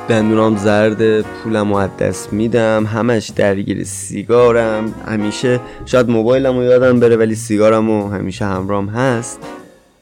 دندونام 0.09 0.57
زرد 0.57 1.21
پولم 1.21 1.73
از 1.73 1.89
دست 1.99 2.33
میدم. 2.33 2.85
همش 2.85 3.29
درگیر 3.29 3.83
سیگارم. 3.83 4.93
همیشه 5.07 5.59
شاید 5.85 6.09
موبایلم 6.09 6.57
رو 6.57 6.63
یادم 6.63 6.99
بره 6.99 7.17
ولی 7.17 7.35
سیگارم 7.35 7.87
رو 7.87 8.09
همیشه 8.09 8.45
همرام 8.45 8.89
هست. 8.89 9.39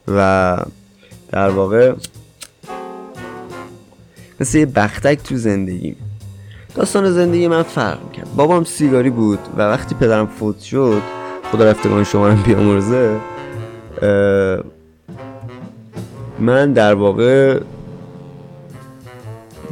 و 0.08 0.56
در 1.32 1.48
واقع 1.48 1.92
مثل 4.40 4.58
یه 4.58 4.66
بختک 4.66 5.22
تو 5.22 5.36
زندگی 5.36 5.96
داستان 6.74 7.10
زندگی 7.10 7.48
من 7.48 7.62
فرق 7.62 8.12
کرد 8.12 8.28
بابام 8.36 8.64
سیگاری 8.64 9.10
بود 9.10 9.38
و 9.56 9.62
وقتی 9.62 9.94
پدرم 9.94 10.26
فوت 10.26 10.60
شد 10.60 11.02
خدا 11.52 11.70
رفتگان 11.70 12.04
شمارم 12.04 12.42
بیامرزه 12.46 13.16
من 16.38 16.72
در 16.72 16.94
واقع 16.94 17.60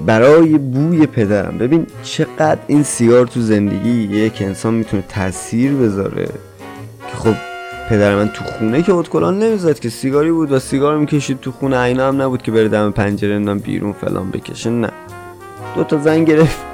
برای 0.07 0.59
بوی 0.59 1.07
پدرم. 1.07 1.59
ببین 1.59 1.87
چقدر 2.03 2.59
این 2.67 2.83
سیگار 2.83 3.27
تو 3.27 3.41
زندگی 3.41 3.91
یک 3.91 4.43
انسان 4.43 4.75
می‌تونه 4.75 5.03
تاثیر 5.09 5.73
بذاره 5.73 6.27
که 7.11 7.17
خب 7.17 7.35
پدر 7.89 8.15
من 8.15 8.29
تو 8.29 8.45
خونه 8.45 8.83
که 8.83 8.93
اتکلان 8.93 9.39
نمی‌زد 9.39 9.79
که 9.79 9.89
سیگاری 9.89 10.33
بود 10.33 10.53
و 10.53 10.59
سیگار 10.59 10.99
می‌کشید 10.99 11.41
تو 11.41 11.53
خونه 11.53 11.79
اینا 11.79 12.09
هم 12.09 12.23
نبود 12.23 12.43
که 12.43 12.53
بره 12.53 12.69
دم 12.69 12.91
پنجره 12.91 13.35
اندام 13.35 13.59
بیرون 13.59 13.93
فلان 13.93 14.31
بکشه 14.31 14.71
نه. 14.71 14.91
دو 15.77 15.85
تا 15.85 15.99
زن 15.99 16.25
گرفت. 16.25 16.68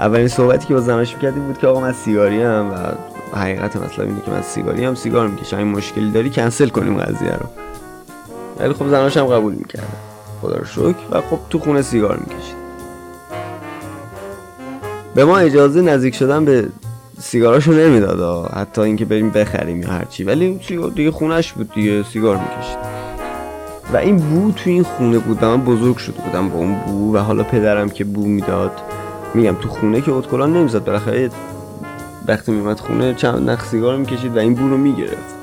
اولین 0.00 0.28
صحبتی 0.28 0.66
که 0.66 0.74
با 0.74 0.80
زنش 0.80 1.14
می‌کردیم 1.14 1.46
بود 1.46 1.58
که 1.58 1.66
آقا 1.66 1.80
من 1.80 1.92
سیگاری 1.92 2.42
هم 2.42 2.70
و 2.70 2.76
حقیقت 3.36 3.76
مثلا 3.76 4.04
اینه 4.04 4.20
که 4.20 4.30
من 4.30 4.42
سیگاری 4.42 4.84
هم 4.84 4.94
سیگار 4.94 5.28
می‌کشم. 5.28 5.56
این 5.56 5.66
مشکلی 5.66 6.10
داری 6.10 6.30
کنسل 6.30 6.68
کنیم 6.68 6.98
قضیه 6.98 7.32
رو. 7.32 7.46
ولی 8.58 8.72
خب 8.72 8.88
زناش 8.88 9.16
هم 9.16 9.26
قبول 9.26 9.54
می‌کردن 9.54 9.86
خدا 10.42 10.56
رو 10.56 10.64
شکر. 10.64 10.96
و 11.10 11.20
خب 11.20 11.38
تو 11.50 11.58
خونه 11.58 11.82
سیگار 11.82 12.16
می‌کشید. 12.16 12.62
به 15.14 15.24
ما 15.24 15.38
اجازه 15.38 15.80
نزدیک 15.82 16.14
شدن 16.14 16.44
به 16.44 16.68
سیگاراشو 17.20 17.72
نمی‌داد 17.72 18.50
حتی 18.50 18.80
اینکه 18.80 19.04
بریم 19.04 19.30
بخریم 19.30 19.82
یا 19.82 19.88
هرچی 19.88 20.24
ولی 20.24 20.60
دیگه 20.94 21.10
خونش 21.10 21.52
بود 21.52 21.72
دیگه 21.74 22.02
سیگار 22.02 22.36
می‌کشید. 22.36 22.78
و 23.92 23.96
این 23.96 24.16
بو 24.16 24.52
تو 24.52 24.70
این 24.70 24.82
خونه 24.82 25.18
بود 25.18 25.44
من 25.44 25.60
بزرگ 25.60 25.96
شده 25.96 26.22
بودم 26.22 26.48
با 26.48 26.58
اون 26.58 26.74
بو 26.74 27.16
و 27.16 27.18
حالا 27.18 27.42
پدرم 27.42 27.90
که 27.90 28.04
بو 28.04 28.26
می‌داد. 28.26 28.72
میگم 29.34 29.54
تو 29.54 29.68
خونه 29.68 30.00
که 30.00 30.12
اتکلان 30.12 30.52
نمی‌زد 30.52 30.84
بالاخره 30.84 31.30
وقتی 32.28 32.52
میمد 32.52 32.80
خونه 32.80 33.14
چند 33.14 33.50
نخ 33.50 33.64
سیگار 33.64 33.96
می‌کشید 33.96 34.36
و 34.36 34.38
این 34.38 34.54
بو 34.54 34.68
رو 34.68 34.76
می‌گرفت. 34.76 35.34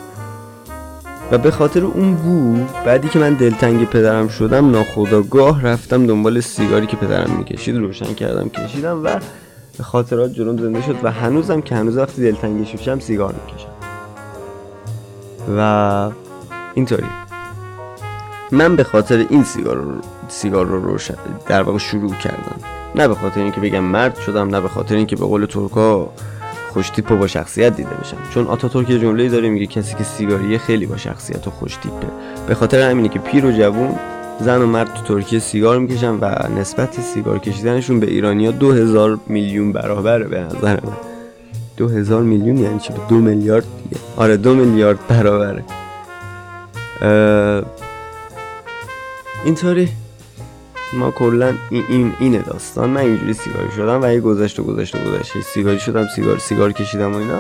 و 1.32 1.38
به 1.38 1.52
خاطر 1.52 1.86
اون 1.86 2.15
بو 2.15 2.65
بعدی 2.86 3.10
که 3.10 3.19
من 3.19 3.34
دلتنگ 3.34 3.86
پدرم 3.86 4.28
شدم 4.28 4.71
ناخداگاه 4.71 5.63
رفتم 5.63 6.08
دنبال 6.08 6.39
سیگاری 6.39 6.88
که 6.88 6.97
پدرم 6.97 7.32
می‌کشید 7.38 7.78
روشن 7.78 8.13
کردم 8.13 8.49
کشیدم 8.49 9.06
و 9.06 9.19
خاطرات 9.84 10.34
جلوم 10.34 10.58
زنده 10.58 10.82
شد 10.82 10.95
و 11.04 11.12
هنوزم 11.12 11.62
که 11.62 11.75
هنوز 11.75 11.97
وقتی 11.97 12.21
دلتنگش 12.21 12.71
میشم 12.71 12.99
سیگار 12.99 13.34
می‌کشم. 13.34 13.69
و 15.58 16.12
اینطوری. 16.73 17.04
من 18.52 18.75
به 18.75 18.84
خاطر 18.84 19.25
این 19.30 19.43
سیگار 19.43 19.75
رو 19.75 19.91
سیگار 20.30 20.65
رو 20.65 20.82
روشن 20.82 21.15
در 21.48 21.62
واقع 21.62 21.78
شروع 21.78 22.13
کردم. 22.13 22.60
نه 22.96 23.08
به 23.08 23.15
خاطر 23.15 23.42
اینکه 23.42 23.62
بگم 23.62 23.84
مرد 23.84 24.18
شدم 24.20 24.56
نه 24.56 24.62
به 24.62 24.68
خاطر 24.70 24.96
اینکه 24.96 25.15
به 25.15 25.26
قول 25.26 25.46
ترکا 25.46 26.10
خوشتیپ 26.74 27.12
و 27.12 27.15
با 27.15 27.28
شخصیت 27.28 27.76
دیده 27.76 27.89
بشم. 27.89 28.18
چون 28.34 28.48
آتاتورک 28.48 28.89
یه 28.89 29.00
جمله 29.00 29.30
داره 29.30 29.50
میگه 29.50 29.65
کسی 29.65 29.96
که 29.96 30.04
سیگاریه 30.04 30.58
خیلی 30.58 30.86
با 30.86 30.98
شخصیت 30.98 31.48
و 31.48 31.52
خوشتیپه. 31.52 32.08
به 32.48 32.56
خاطر 32.56 32.89
همینه 32.89 33.10
که 33.10 33.20
پیر 33.20 33.46
و 33.46 33.52
جوون 33.52 34.00
زن 34.39 34.62
و 34.62 34.65
مرد 34.65 34.94
تو 34.94 35.02
ترکیه 35.02 35.39
سیگار 35.39 35.80
می‌کشن 35.80 36.18
و 36.22 36.48
نسبت 36.60 37.02
سیگار 37.02 37.39
کشیدنشون 37.39 38.00
به 38.00 38.08
ایرانیا 38.08 38.52
دو 38.52 38.72
هزار 38.72 39.20
میلیون 39.28 39.72
برابره 39.72 40.24
به 40.28 40.39
نظر 40.39 40.80
من. 40.84 40.98
دو 41.78 41.88
هزار 41.88 42.22
میلیون 42.22 42.58
یعنی 42.58 42.80
چی؟ 42.80 42.94
دو 43.10 43.15
میلیارد 43.15 43.65
دیگه. 43.84 44.02
آره 44.18 44.38
دو 44.38 44.56
میلیارد 44.56 45.00
برابره. 45.08 45.63
اینطوری 49.46 49.89
ما 50.93 51.12
کلا 51.12 51.54
این, 51.69 51.84
این 51.89 52.13
اینه 52.19 52.39
داستان. 52.39 52.89
من 52.89 53.02
اینجوری 53.02 53.34
سیگاری 53.34 53.71
شدم 53.75 54.02
و 54.04 54.13
یه 54.13 54.19
گذشت 54.19 54.60
و 54.60 54.63
گذشت 54.63 54.95
و 54.95 54.97
گذشت. 54.97 55.41
سیگاری 55.41 55.80
شدم 55.80 56.08
سیگار 56.15 56.38
سیگار 56.38 56.71
کشیدم 56.71 57.13
و 57.13 57.17
اینا. 57.17 57.39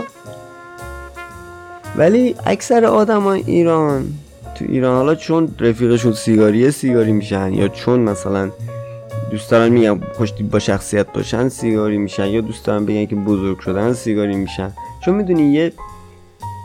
ولی 1.95 2.35
اکثر 2.45 2.85
آدم 2.85 3.27
ایران 3.27 4.05
تو 4.55 4.65
ایران 4.67 4.95
حالا 4.95 5.15
چون 5.15 5.55
رفیقشون 5.59 6.13
سیگاریه 6.13 6.71
سیگاری 6.71 7.11
میشن. 7.11 7.53
یا 7.53 7.67
چون 7.67 7.99
مثلا 7.99 8.51
دوست 9.31 9.51
دارن 9.51 9.69
میگم 9.69 9.99
پشتی 9.99 10.43
با 10.43 10.59
شخصیت 10.59 11.13
باشن 11.13 11.49
سیگاری 11.49 11.97
میشن. 11.97 12.27
یا 12.27 12.41
دوست 12.41 12.65
دارن 12.65 12.85
بگن 12.85 13.05
که 13.05 13.15
بزرگ 13.15 13.59
شدن 13.59 13.93
سیگاری 13.93 14.35
میشن. 14.35 14.71
چون 15.05 15.15
می‌دونی 15.15 15.53
یه 15.53 15.73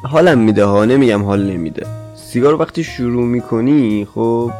حالم 0.04 0.38
میده 0.38 0.64
ها. 0.64 0.84
نمیگم 0.84 1.22
حال 1.22 1.50
نمیده. 1.50 1.86
سیگار 2.16 2.60
وقتی 2.60 2.84
شروع 2.84 3.24
می‌کنی 3.24 4.06
خب 4.14 4.50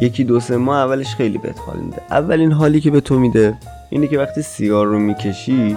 یکی 0.00 0.24
دو 0.24 0.40
سه 0.40 0.56
ماه 0.56 0.78
اولش 0.78 1.14
خیلی 1.14 1.38
بهت 1.38 1.58
حال 1.66 1.78
میده. 1.78 2.02
اولین 2.10 2.52
حالی 2.52 2.80
که 2.80 2.90
به 2.90 3.00
تو 3.00 3.18
میده 3.18 3.54
اینه 3.90 4.06
که 4.06 4.18
وقتی 4.18 4.42
سیگار 4.42 4.86
رو 4.86 4.98
می‌کشی 4.98 5.76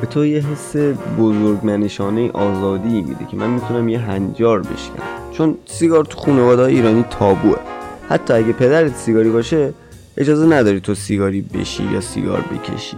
به 0.00 0.06
تو 0.06 0.26
یه 0.26 0.46
حس 0.46 0.76
بزرگمنشانه 1.18 2.30
آزادی 2.30 3.02
میده 3.02 3.26
که 3.30 3.36
من 3.36 3.50
می‌تونم 3.50 3.88
یه 3.88 3.98
هنجار 3.98 4.60
بشکنم. 4.60 5.06
چون 5.32 5.56
سیگار 5.66 6.04
تو 6.04 6.18
خانواده 6.18 6.62
ایرانی 6.62 7.04
تابوه. 7.10 7.58
حتی 8.08 8.34
اگه 8.34 8.52
پدرت 8.52 8.96
سیگاری 8.96 9.30
باشه 9.30 9.74
اجازه 10.16 10.46
نداری 10.46 10.80
تو 10.80 10.94
سیگاری 10.94 11.42
بشی 11.42 11.84
یا 11.92 12.00
سیگار 12.00 12.40
بکشی. 12.40 12.96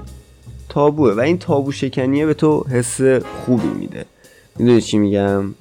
تابوه 0.68 1.14
و 1.14 1.20
این 1.20 1.38
تابو 1.38 1.72
شکنیه 1.72 2.26
به 2.26 2.34
تو 2.34 2.64
حس 2.70 3.00
خوبی 3.46 3.68
میده. 3.68 4.04
می‌دونی 4.58 4.80
چی 4.80 4.98
میگم؟ 4.98 5.54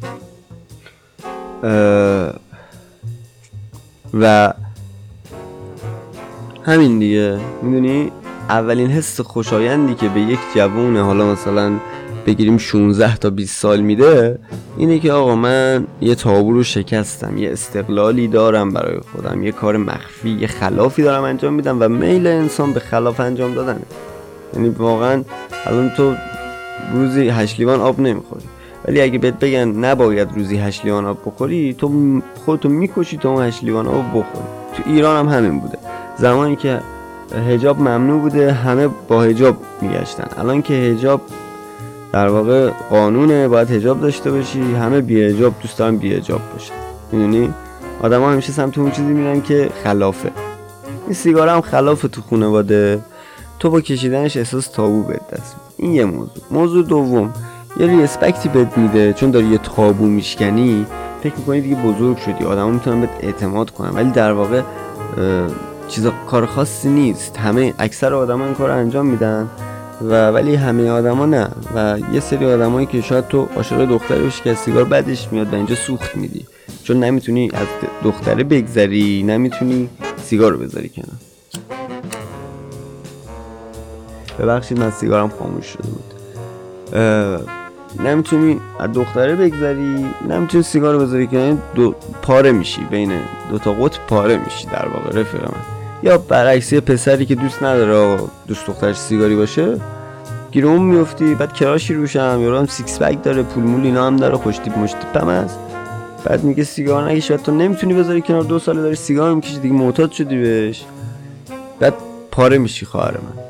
و 4.13 4.54
همین 6.67 6.99
دیگه. 6.99 7.38
می‌دونی؟ 7.62 8.12
اولین 8.49 8.88
حس 8.88 9.21
خوشایندی 9.21 9.95
که 9.95 10.10
به 10.10 10.19
یک 10.19 10.39
جوون 10.56 10.97
حالا 10.97 11.32
مثلا 11.32 11.71
بگیریم 12.25 12.58
16 12.58 13.17
تا 13.17 13.30
20 13.30 13.62
سال 13.62 13.82
میده 13.82 14.39
اینه 14.77 14.99
که 14.99 15.12
آقا 15.12 15.36
من 15.36 15.88
یه 16.01 16.15
تابو 16.15 16.53
رو 16.53 16.63
شکستم 16.63 17.38
یه 17.38 17.51
استقلالی 17.51 18.27
دارم 18.27 18.71
برای 18.71 18.99
خودم 19.12 19.43
یه 19.43 19.51
کار 19.51 19.77
مخفی 19.77 20.30
یه 20.30 20.47
خلافی 20.47 21.03
دارم 21.03 21.23
انجام 21.23 21.53
میدم 21.53 21.77
و 21.80 21.88
میل 21.88 22.27
انسان 22.27 22.73
به 22.73 22.80
خلاف 22.80 23.19
انجام 23.19 23.53
دادنه. 23.53 23.82
یعنی 24.53 24.69
واقعا 24.69 25.23
الان 25.65 25.89
تو 25.97 26.15
روزی 26.93 27.30
هشت 27.30 27.60
لیوان 27.60 27.80
آب 27.80 27.99
نمی‌خوری. 27.99 28.45
ولی 28.86 29.01
اگه 29.01 29.19
بهت 29.19 29.39
بگن 29.39 29.67
نباید 29.67 30.30
روزی 30.36 30.58
هشت 30.58 30.86
لیوان 30.86 31.06
آب 31.06 31.17
بخوری 31.25 31.73
تو 31.73 32.21
خودتو 32.45 32.69
می‌کشی 32.69 33.17
تا 33.17 33.30
اون 33.30 33.43
هشت 33.43 33.69
آب 33.69 34.10
بخوری. 34.10 34.47
تو 34.77 34.84
ایران 34.86 35.27
هم 35.27 35.38
همین 35.38 35.60
بوده. 35.60 35.77
زمانی 36.19 36.56
که 36.56 36.82
هجاب 37.47 37.80
ممنوع 37.80 38.21
بوده 38.21 38.51
همه 38.53 38.88
با 38.88 39.21
هجاب 39.21 39.58
میگشتن. 39.82 40.27
الان 40.38 40.62
که 40.62 40.73
هجاب 40.73 41.21
در 42.13 42.27
واقع 42.27 42.69
قانونه 42.89 43.47
باید 43.47 43.71
هجاب 43.71 44.01
داشته 44.01 44.32
باشی 44.32 44.62
همه 44.62 45.01
بی 45.01 45.21
هجاب 45.21 45.53
دوست 45.62 45.77
دارن 45.77 45.97
بی 45.97 46.13
هجاب 46.13 46.41
باشن. 46.53 46.73
می‌دونی؟ 47.12 47.53
آدم 48.01 48.21
ها 48.21 48.32
همیشه 48.32 48.51
سمت 48.51 48.77
اون 48.77 48.91
چیزی 48.91 49.08
میرن 49.08 49.41
که 49.41 49.69
خلافه. 49.84 50.32
این 51.06 51.13
سیگار 51.13 51.47
هم 51.47 51.62
خلافه 51.62 52.08
تو 52.08 52.21
خانواده. 52.30 52.99
تو 53.60 53.69
با 53.69 53.82
کشیدنش 53.82 54.38
احساس 54.38 54.67
تابو 54.67 55.03
بهت 55.03 55.32
دست 55.32 55.56
این 55.77 55.91
یه 55.91 56.06
موضوع. 56.06 56.43
موضوع 56.51 56.84
دوم. 56.84 57.34
یه 57.80 57.88
ریسپکتی 57.88 58.49
بهت 58.49 58.77
میده 58.77 59.13
چون 59.13 59.32
داری 59.32 59.45
یه 59.45 59.58
تابو 59.58 60.06
میشکنی. 60.06 60.86
فکر 61.23 61.34
می‌کنی 61.38 61.62
دیگه 61.62 61.75
بزرگ 61.75 62.17
شدی. 62.17 62.45
آدما 62.45 62.71
می‌تونن 62.71 63.01
بهت 63.01 63.10
اعتماد 63.19 63.69
کنن. 63.69 63.89
ولی 63.95 64.12
در 64.12 64.32
واقع 64.32 64.62
چیزا 65.88 66.13
کار 66.30 66.45
خاصی 66.45 66.89
نیست. 66.89 67.38
همه 67.38 67.73
اکثر 67.80 68.13
آدما 68.13 68.45
این 68.45 68.54
کار 68.54 68.71
انجام 68.71 69.06
میدن 69.06 69.50
و 70.02 70.32
ولی 70.32 70.56
همه 70.56 70.89
آدما 70.89 71.26
نه. 71.26 71.50
و 71.76 72.00
یه 72.13 72.19
سری 72.19 72.54
آدمایی 72.54 72.86
که 72.86 73.02
شاید 73.02 73.28
تو 73.28 73.47
عاشق 73.56 73.86
دختری 73.86 74.23
باشی 74.23 74.43
که 74.43 74.54
سیگار 74.54 74.84
بدش 74.84 75.28
میاد 75.32 75.54
و 75.54 75.56
اینجا 75.56 75.76
سوخت 75.76 76.15
میدی. 76.15 76.45
چون 76.84 77.04
نمی‌تونی 77.04 77.52
از 77.54 77.67
دختره 78.04 78.43
بگذری 78.43 79.23
نمی‌تونی 79.23 79.89
سیگار 80.23 80.52
رو 80.52 80.58
بذاری 80.58 80.89
کنار. 80.89 81.17
ببخشید 84.39 84.80
من 84.80 84.91
سیگارم 84.91 85.30
خاموش 85.39 85.65
شده 85.65 85.88
بود. 85.88 86.13
نمی‌تونی 88.08 88.60
از 88.80 88.91
دختره 88.93 89.36
بگذری 89.36 90.06
نمی‌تونی 90.30 90.63
سیگار 90.63 90.97
بذاری 90.97 91.28
کنار. 91.28 91.58
دو 91.76 91.95
پاره 92.21 92.52
میشی. 92.52 92.82
بین 92.82 93.19
دو 93.52 93.60
تا 93.60 93.73
قطب 93.73 94.00
پاره 94.08 94.38
میشی 94.38 94.67
در 94.67 94.88
واقع 94.88 95.19
رفیق 95.19 95.41
من. 95.41 95.76
یا 96.03 96.17
برعکس 96.17 96.73
یه 96.73 96.79
پسری 96.79 97.25
که 97.25 97.36
دوست 97.36 97.63
نداره 97.63 98.19
دوست 98.47 98.67
دخترش 98.67 98.97
سیگاری 98.97 99.36
باشه 99.36 99.79
گیر 100.51 100.67
اون 100.67 100.81
میفتی 100.81 101.36
بعد 101.36 101.53
crush 101.53 101.87
ی 101.87 101.93
روشم 101.93 102.39
یا 102.41 102.60
هم 102.60 102.65
six 102.65 102.99
pack 102.99 103.23
داره 103.23 103.43
پول 103.43 103.63
مول 103.63 103.86
اینا 103.86 104.07
هم 104.07 104.17
داره 104.17 104.38
خوش 104.38 104.57
تیپ 104.57 104.77
مش 104.77 104.93
بعد 106.25 106.43
میگه 106.43 106.63
سیگار 106.63 107.12
نکشی 107.12 107.38
تو 107.38 107.51
نمی‌تونی 107.51 107.93
بذاری 107.93 108.21
کنار 108.21 108.43
دو 108.43 108.60
ساله 108.60 108.81
داری 108.81 108.95
سیگار 108.95 109.36
می‌کشی 109.36 109.60
دیگه 109.60 109.73
معتاد 109.73 110.12
شدی 110.12 110.41
بهش. 110.41 110.86
بعد 111.79 111.93
پاره 112.31 112.57
میشی 112.57 112.86
خواهر 112.86 113.12
من. 113.12 113.43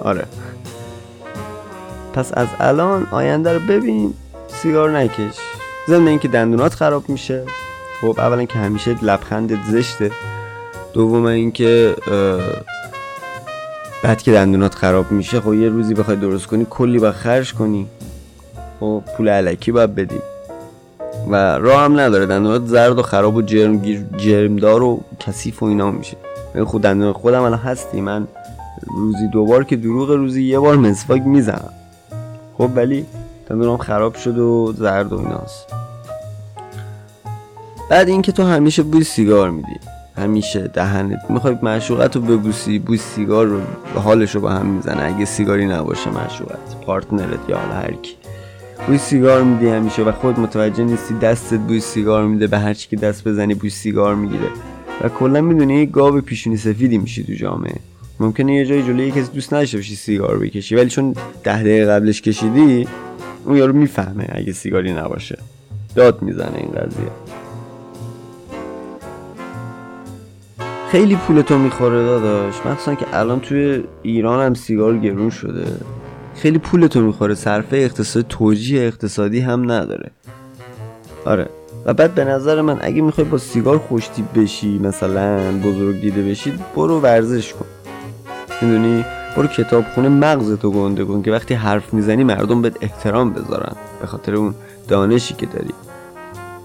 آره. 0.00 0.24
پس 2.12 2.30
از 2.34 2.48
الان 2.60 3.06
آینده 3.10 3.52
رو 3.52 3.60
ببین 3.60 4.14
سیگار 4.48 4.90
نکش. 4.90 5.34
ضمن 5.88 6.08
اینکه 6.08 6.28
دندونات 6.28 6.74
خراب 6.74 7.08
میشه. 7.08 7.42
خب 8.00 8.20
اولا 8.20 8.44
که 8.44 8.58
همیشه 8.58 8.96
لبخندت 9.04 9.58
زشته. 9.70 10.10
دوم 10.92 11.24
اینکه 11.24 11.96
بعد 14.04 14.22
که 14.22 14.32
دندونات 14.32 14.74
خراب 14.74 15.12
میشه 15.12 15.40
خب 15.40 15.54
یه 15.54 15.68
روزی 15.68 15.94
بخوای 15.94 16.16
درست 16.16 16.46
کنی 16.46 16.66
کلی 16.70 16.98
با 16.98 17.12
خرج 17.12 17.54
کنی. 17.54 17.86
خب 18.80 19.02
پول 19.16 19.28
علکی 19.28 19.72
باید 19.72 19.94
بدی. 19.94 20.18
و 21.30 21.58
راه 21.58 21.82
هم 21.84 22.00
نداره. 22.00 22.26
دندونات 22.26 22.66
زرد 22.66 22.98
و 22.98 23.02
خراب 23.02 23.36
و 23.36 23.42
جرم 23.42 23.82
جرمدار 24.16 24.82
و 24.82 25.00
کثیف 25.20 25.62
و 25.62 25.66
اینا 25.66 25.90
میشه. 25.90 26.16
من 26.54 26.64
خود 26.64 26.82
دندون 26.82 27.12
خودم 27.12 27.42
الان 27.42 27.58
هستی. 27.58 28.00
من 28.00 28.26
روزی 28.86 29.28
دوبار 29.28 29.64
که 29.64 29.76
دروغ 29.76 30.10
روزی 30.10 30.42
یه 30.42 30.58
بار 30.58 30.76
مسواک 30.76 31.22
می‌زنم. 31.22 31.72
خب 32.58 32.70
ولی 32.74 33.06
دندونم 33.50 33.76
خراب 33.76 34.14
شد 34.14 34.38
و 34.38 34.72
زرد 34.76 35.12
و 35.12 35.18
ایناست. 35.18 35.66
بعد 37.90 38.08
اینکه 38.08 38.32
تو 38.32 38.42
همیشه 38.42 38.82
بوی 38.82 39.04
سیگار 39.04 39.50
میدی. 39.50 39.80
همیشه 40.16 40.60
دهنت 40.60 41.18
می‌خوای 41.30 41.56
معشوقت 41.62 42.16
رو 42.16 42.22
ببوسی 42.22 42.78
بوی 42.78 42.98
سیگار 42.98 43.46
رو 43.46 43.60
حالش 43.94 44.34
رو 44.34 44.40
با 44.40 44.50
هم 44.50 44.66
می‌زنه. 44.66 45.14
اگه 45.14 45.24
سیگاری 45.24 45.66
نباشه 45.66 46.10
معشوقت. 46.10 46.80
پارتنرت 46.86 47.48
یا 47.48 47.58
حالا 47.58 47.74
هر 47.74 47.92
کی. 47.92 48.14
بوی 48.86 48.98
سیگار 48.98 49.42
میدی 49.42 49.68
همیشه 49.68 50.02
و 50.02 50.12
خود 50.12 50.40
متوجه 50.40 50.84
نیستی 50.84 51.14
دستت 51.14 51.58
بوی 51.58 51.80
سیگار 51.80 52.26
میده 52.26 52.46
به 52.46 52.58
هر 52.58 52.74
چی 52.74 52.88
که 52.88 52.96
دست 52.96 53.28
بزنی 53.28 53.54
بوی 53.54 53.70
سیگار 53.70 54.14
می‌گیره. 54.14 54.48
و 55.04 55.08
کلا 55.08 55.40
می‌دونی 55.40 55.86
گاو 55.86 56.20
پیشونی 56.20 56.56
سفیدی 56.56 56.98
میشی 56.98 57.24
تو 57.24 57.32
جامعه. 57.32 57.74
ممکنه 58.20 58.54
یه 58.54 58.66
جای 58.66 58.82
جلوی 58.82 59.10
کسی 59.10 59.32
دوست 59.34 59.54
نداشته 59.54 59.76
باشی 59.76 59.94
سیگار 59.94 60.38
بکشی. 60.38 60.76
ولی 60.76 60.88
چون 60.88 61.14
ده 61.44 61.62
دقیقه 61.62 61.86
قبلش 61.86 62.22
کشیدی 62.22 62.88
اون 63.44 63.56
یارو 63.56 63.72
می‌فهمه 63.72 64.26
اگه 64.32 64.52
سیگاری 64.52 64.92
نباشه. 64.92 65.38
داد 65.94 66.22
می‌زنه 66.22 66.56
این 66.56 66.70
قضیه. 66.70 67.21
خیلی 70.92 71.16
پولتو 71.16 71.58
می‌خوره 71.58 72.04
داداش. 72.04 72.54
مخصوصا 72.66 72.94
که 72.94 73.06
الان 73.12 73.40
توی 73.40 73.84
ایران 74.02 74.46
هم 74.46 74.54
سیگار 74.54 74.98
گرون 74.98 75.30
شده. 75.30 75.64
خیلی 76.36 76.58
پولتو 76.58 77.00
می‌خوره. 77.00 77.34
صرفه 77.34 77.76
اقتصادی 77.76 78.26
توجیه 78.28 78.82
اقتصادی 78.82 79.40
هم 79.40 79.70
نداره. 79.70 80.10
آره. 81.24 81.48
و 81.86 81.94
بعد 81.94 82.14
به 82.14 82.24
نظر 82.24 82.60
من 82.60 82.78
اگه 82.80 83.02
می‌خوای 83.02 83.26
با 83.26 83.38
سیگار 83.38 83.78
خوشتیب 83.78 84.24
بشی 84.34 84.78
مثلا 84.78 85.52
بزرگ 85.64 86.00
دیده 86.00 86.22
بشی 86.22 86.52
برو 86.76 87.00
ورزش 87.00 87.52
کن. 87.52 87.66
می‌دونی؟ 88.62 89.04
برو 89.36 89.46
کتاب 89.46 89.84
خونه 89.94 90.08
مغزتو 90.08 90.70
گنده 90.70 91.04
کن 91.04 91.22
که 91.22 91.32
وقتی 91.32 91.54
حرف 91.54 91.94
می‌زنی 91.94 92.24
مردم 92.24 92.62
بهت 92.62 92.76
احترام 92.80 93.32
بذارن. 93.32 93.76
به 94.00 94.06
خاطر 94.06 94.34
اون 94.34 94.54
دانشی 94.88 95.34
که 95.34 95.46
داری. 95.46 95.74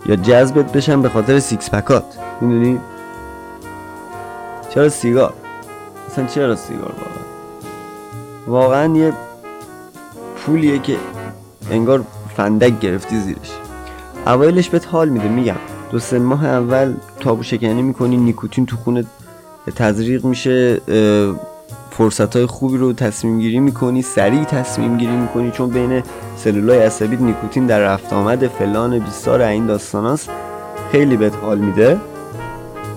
یا 0.05 0.15
جذبت 0.15 0.71
بشن 0.71 1.01
به 1.01 1.09
خاطر 1.09 1.39
six 1.39 1.69
pack 1.69 1.93
ات. 1.93 2.05
می‌دونی؟ 2.41 2.79
چرا 4.77 4.89
سیگار. 4.89 5.33
اصلا 6.07 6.25
چرا 6.25 6.55
سیگار 6.55 6.91
واقعا 6.91 7.25
واقعا 8.47 8.97
یه 8.97 9.13
پولیه 10.45 10.79
که 10.79 10.97
انگار 11.71 12.03
فندک 12.35 12.79
گرفتی 12.79 13.19
زیرش. 13.19 13.51
اوایلش 14.27 14.69
بهت 14.69 14.87
حال 14.87 15.09
میده 15.09 15.27
میگم. 15.27 15.55
دو 15.91 15.99
سه 15.99 16.19
ماه 16.19 16.45
اول 16.45 16.93
تابو 17.19 17.43
شکنی 17.43 17.81
می‌کنی 17.81 18.17
نیکوتین 18.17 18.65
تو 18.65 18.77
خونت 18.77 19.05
تزریق 19.75 20.25
میشه 20.25 20.81
فرصت 21.91 22.35
های 22.35 22.45
خوبی 22.45 22.77
رو 22.77 22.93
تصمیم 22.93 23.39
گیری 23.39 23.59
می‌کنی 23.59 24.01
سریع 24.01 24.43
تصمیم 24.43 24.97
گیری 24.97 25.15
می‌کنی 25.15 25.51
چون 25.51 25.69
بین 25.69 26.03
سلولای 26.35 26.79
عصبی 26.79 27.15
نیکوتین 27.15 27.65
در 27.65 27.79
رفت 27.79 28.13
آمد 28.13 28.47
فلان 28.47 28.99
بیستار 28.99 29.41
این 29.41 29.65
داستاناست 29.65 30.29
خیلی 30.91 31.17
بهت 31.17 31.35
حال 31.35 31.57
میده. 31.57 31.97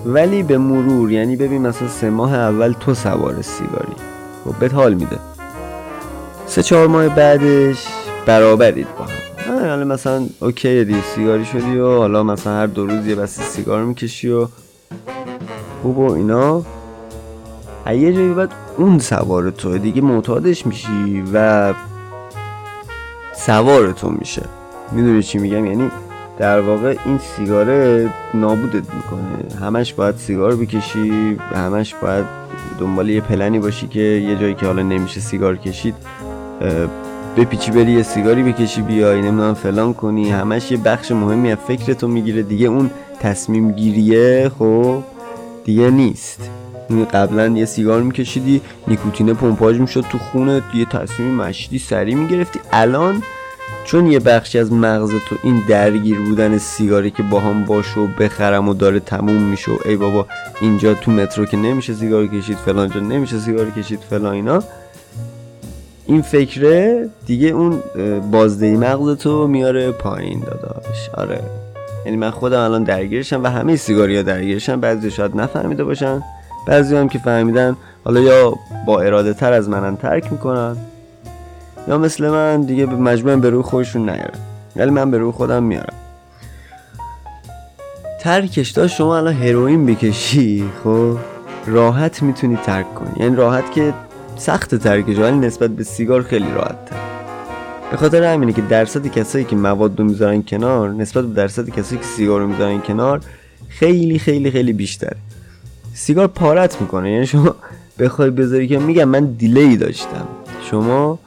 ولی 0.05 0.43
به 0.43 0.57
مرور 0.57 1.11
یعنی 1.11 1.35
ببین 1.35 1.67
مثلا 1.67 1.87
سه 1.87 2.09
ماه 2.09 2.33
اول 2.33 2.73
تو 2.79 2.93
سوار 2.93 3.41
سیگاری. 3.41 3.95
خب 4.45 4.55
بهت 4.59 4.73
حال 4.73 4.93
میده. 4.93 5.19
سه 6.45 6.63
چهار 6.63 6.87
ماه 6.87 7.09
بعدش 7.09 7.87
برابرید 8.25 8.87
با 8.97 9.05
هم. 9.05 9.69
حالا 9.69 9.85
مثلا 9.85 10.25
اوکی 10.39 10.83
دی 10.85 10.95
سیگاری 11.15 11.45
شدی 11.45 11.77
و 11.77 11.97
حالا 11.97 12.23
مثلا 12.23 12.53
هر 12.53 12.67
دو 12.67 12.85
روز 12.87 13.07
یه 13.07 13.15
بسته 13.15 13.43
سیگار 13.43 13.83
می‌کشی 13.83 14.29
و 14.29 14.47
خوب 15.81 15.97
و 15.97 16.11
اینا. 16.11 16.61
یه 17.87 18.13
جایی 18.13 18.33
بعد 18.33 18.51
اون 18.77 18.99
سوار 18.99 19.49
تو 19.51 19.77
دیگه 19.77 20.01
معتادش 20.01 20.65
میشی 20.65 21.23
و 21.33 21.73
سوار 23.35 23.91
تو 23.91 24.09
میشه. 24.09 24.43
می‌دونی 24.91 25.23
چی 25.23 25.37
میگم؟ 25.37 25.65
یعنی 25.65 25.91
در 26.39 26.59
واقع 26.59 26.95
این 27.05 27.17
سیگاره 27.17 28.09
نابودت 28.33 28.93
می‌کنه. 28.93 29.59
همش 29.61 29.93
باید 29.93 30.15
سیگار 30.15 30.55
بکشی 30.55 31.37
همش 31.55 31.95
باید 31.95 32.25
دنبال 32.79 33.09
یه 33.09 33.21
پلنی 33.21 33.59
باشی 33.59 33.87
که 33.87 33.99
یه 33.99 34.35
جایی 34.35 34.53
که 34.53 34.65
حالا 34.65 34.81
نمیشه 34.81 35.19
سیگار 35.19 35.55
کشید 35.57 35.95
بپیچی 37.37 37.71
بری 37.71 37.91
یه 37.91 38.03
سیگاری 38.03 38.43
بکشی 38.43 38.81
بیای 38.81 39.21
نمی‌دونم 39.21 39.53
فلان 39.53 39.93
کنی. 39.93 40.29
همش 40.29 40.71
یه 40.71 40.77
بخش 40.77 41.11
مهمی 41.11 41.51
از 41.51 41.57
فکرتو 41.67 42.07
می‌گیره. 42.07 42.41
دیگه 42.41 42.67
اون 42.67 42.89
تصمیم 43.19 43.71
گیریه 43.71 44.51
خب 44.59 45.03
دیگه 45.65 45.89
نیست. 45.89 46.49
قبلا 47.13 47.47
یه 47.47 47.65
سیگار 47.65 48.01
میکشیدی 48.01 48.61
نیکوتینه 48.87 49.33
پمپاژ 49.33 49.79
می‌شد 49.79 50.05
تو 50.09 50.17
خونه 50.17 50.61
یه 50.73 50.85
تصمیم 50.85 51.35
مشتی 51.35 51.79
سری 51.79 52.15
می‌گرفتی. 52.15 52.59
الان 52.71 53.23
چون 53.83 54.11
یه 54.11 54.19
بخشی 54.19 54.59
از 54.59 54.71
مغز 54.73 55.11
تو 55.29 55.35
این 55.43 55.63
درگیر 55.67 56.19
بودن 56.19 56.57
سیگاری 56.57 57.11
که 57.11 57.23
با 57.23 57.39
هم 57.39 57.65
باش 57.65 57.97
و 57.97 58.07
بخرم 58.07 58.69
و 58.69 58.73
داره 58.73 58.99
تموم 58.99 59.43
میشه 59.43 59.71
ای 59.85 59.95
بابا 59.95 60.25
اینجا 60.61 60.93
تو 60.93 61.11
مترو 61.11 61.45
که 61.45 61.57
نمیشه 61.57 61.93
سیگار 61.93 62.27
کشید 62.27 62.57
فلان 62.57 62.89
جا 62.89 62.99
نمیشه 62.99 63.39
سیگار 63.39 63.69
کشید 63.69 63.99
فلان 64.09 64.33
اینا. 64.33 64.63
این 66.05 66.21
فکره 66.21 67.09
دیگه 67.25 67.47
اون 67.47 67.79
بازدهی 68.31 68.77
مغز 68.77 69.17
تو 69.17 69.47
میاره 69.47 69.91
پایین 69.91 70.39
داداش. 70.39 71.09
آره. 71.13 71.43
یعنی 72.05 72.17
من 72.17 72.29
خودم 72.31 72.59
الان 72.59 72.83
درگیرشم 72.83 73.43
و 73.43 73.47
همه 73.47 73.75
سیگاری 73.75 74.15
ها 74.17 74.21
درگیرشم. 74.21 74.79
بعضی 74.79 75.11
شاید 75.11 75.35
نفهمیده 75.35 75.83
باشن 75.83 76.23
بعضی 76.67 76.95
هم 76.95 77.09
که 77.09 77.19
فهمیدن 77.19 77.77
حالا 78.03 78.19
یا 78.19 78.53
با 78.85 79.01
اراده 79.01 79.33
تر 79.33 79.53
از 79.53 79.69
منن 79.69 79.97
ترک 79.97 80.31
می‌کنن. 80.31 80.77
یا 81.87 81.97
مثل 81.97 82.29
من 82.29 82.61
دیگه 82.61 82.85
به 82.85 82.95
مجموعا 82.95 83.35
به 83.35 83.49
روی 83.49 83.63
خودشون 83.63 84.09
نیارن. 84.09 84.39
ولی 84.75 84.89
من 84.89 85.11
به 85.11 85.17
روی 85.17 85.31
خودم 85.31 85.63
میارم. 85.63 85.93
ترکش 88.19 88.69
داشت 88.69 88.95
شما 88.95 89.17
الان 89.17 89.33
هروئین 89.33 89.85
بکشی 89.85 90.65
خب؟ 90.83 91.17
راحت 91.65 92.23
می‌تونی 92.23 92.55
ترک 92.55 92.95
کنی. 92.95 93.23
یعنی 93.23 93.35
راحت 93.35 93.71
که 93.71 93.93
سخت 94.37 94.75
ترکش 94.75 95.17
ولی 95.17 95.37
نسبت 95.37 95.69
به 95.69 95.83
سیگار 95.83 96.21
خیلی 96.23 96.51
راحت 96.55 96.85
تر 96.85 96.95
به 97.91 97.97
خاطر 97.97 98.23
همینه 98.23 98.53
که 98.53 98.61
درصد 98.61 99.07
کسایی 99.07 99.45
که 99.45 99.55
مواد 99.55 99.99
رو 99.99 100.05
می‌ذارن 100.05 100.43
کنار 100.43 100.89
نسبت 100.89 101.25
به 101.25 101.33
درصد 101.33 101.69
کسایی 101.69 102.01
که 102.01 102.07
سیگار 102.07 102.39
رو 102.41 102.47
می‌ذارن 102.47 102.81
کنار 102.81 103.21
خیلی 103.69 104.19
خیلی 104.19 104.51
خیلی 104.51 104.73
بیشتر 104.73 105.13
سیگار 105.93 106.27
پارت 106.27 106.81
می‌کنه. 106.81 107.11
یعنی 107.11 107.25
شما 107.25 107.55
بخوای 107.99 108.29
بذاری 108.29 108.67
که 108.67 108.79
میگم 108.79 109.03
من 109.03 109.25
دیلی 109.25 109.77
داشتم. 109.77 110.27
شما 110.71 111.19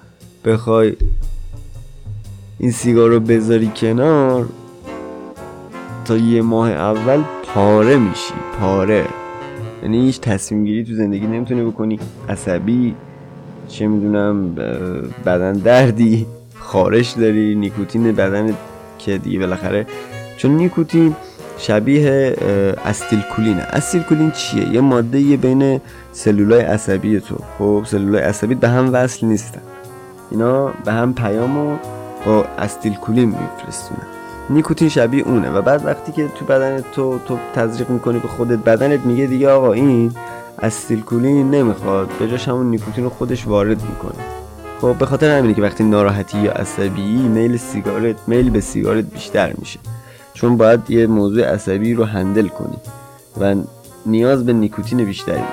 بخوای 0.44 0.96
این 2.58 2.70
سیگار 2.70 3.10
رو 3.10 3.20
بذاری 3.20 3.72
کنار 3.76 4.46
تا 6.04 6.16
یه 6.16 6.42
ماه 6.42 6.70
اول 6.70 7.22
پاره 7.54 7.96
میشی 7.96 8.34
پاره. 8.60 9.04
یعنی 9.82 10.06
هیچ 10.06 10.20
تصمیم 10.20 10.64
گیری 10.64 10.84
تو 10.84 10.94
زندگی 10.94 11.26
نمی‌تونی 11.26 11.62
بکنی. 11.62 11.98
عصبی 12.28 12.94
چه 13.68 13.86
می‌دونم 13.86 14.54
بدن 15.26 15.52
دردی 15.52 16.26
خارش 16.54 17.10
داری 17.10 17.54
نیکوتین 17.54 18.12
بدن 18.12 18.54
که 18.98 19.18
دیگه 19.18 19.38
بالاخره. 19.38 19.86
چون 20.36 20.50
نیکوتین 20.50 21.16
شبیه 21.58 22.36
استیلکولینه. 22.84 23.62
استیلکولین 23.62 24.30
چیه؟ 24.30 24.68
یه 24.68 24.80
ماده 24.80 25.20
یه 25.20 25.36
بین 25.36 25.80
سلولای 26.12 26.60
عصبی 26.60 27.20
تو. 27.20 27.36
خب 27.58 27.82
سلولای 27.86 28.22
عصبی 28.22 28.54
به 28.54 28.68
هم 28.68 28.90
وصل 28.92 29.26
نیستن. 29.26 29.60
اینا 30.30 30.66
به 30.84 30.92
هم 30.92 31.14
پیامو 31.14 31.76
با 32.26 32.44
استیلکولین 32.58 33.28
میفرستونن. 33.28 34.06
نیکوتین 34.50 34.88
شبیه 34.88 35.24
اونه 35.24 35.50
و 35.50 35.62
بعد 35.62 35.86
وقتی 35.86 36.12
که 36.12 36.28
تو 36.28 36.44
بدن 36.44 36.80
تو 36.92 37.18
تو 37.18 37.38
تزریق 37.54 37.90
می‌کنی 37.90 38.18
به 38.18 38.28
خودت 38.28 38.58
بدنت 38.58 39.00
میگه 39.00 39.26
دیگه 39.26 39.50
آقا 39.50 39.72
این 39.72 40.12
استیلکولین 40.62 41.50
نمی‌خواد. 41.50 42.08
به 42.18 42.28
جاش 42.28 42.48
همون 42.48 42.70
نیکوتین 42.70 43.04
رو 43.04 43.10
خودش 43.10 43.46
وارد 43.46 43.82
می‌کنه. 43.82 44.24
خب 44.80 44.94
به 44.98 45.06
خاطر 45.06 45.38
همینه 45.38 45.54
که 45.54 45.62
وقتی 45.62 45.84
ناراحتی 45.84 46.38
یا 46.38 46.52
عصبی 46.52 47.16
میل 47.16 47.56
سیگارت 47.56 48.16
میل 48.26 48.50
به 48.50 48.60
سیگارت 48.60 49.04
بیشتر 49.04 49.52
میشه. 49.58 49.80
چون 50.34 50.56
باید 50.56 50.90
یه 50.90 51.06
موضوع 51.06 51.54
عصبی 51.54 51.94
رو 51.94 52.04
handle 52.04 52.48
کنی 52.48 52.76
و 53.40 53.54
نیاز 54.06 54.46
به 54.46 54.52
نیکوتین 54.52 55.04
بیشتری 55.04 55.34
داری. 55.34 55.46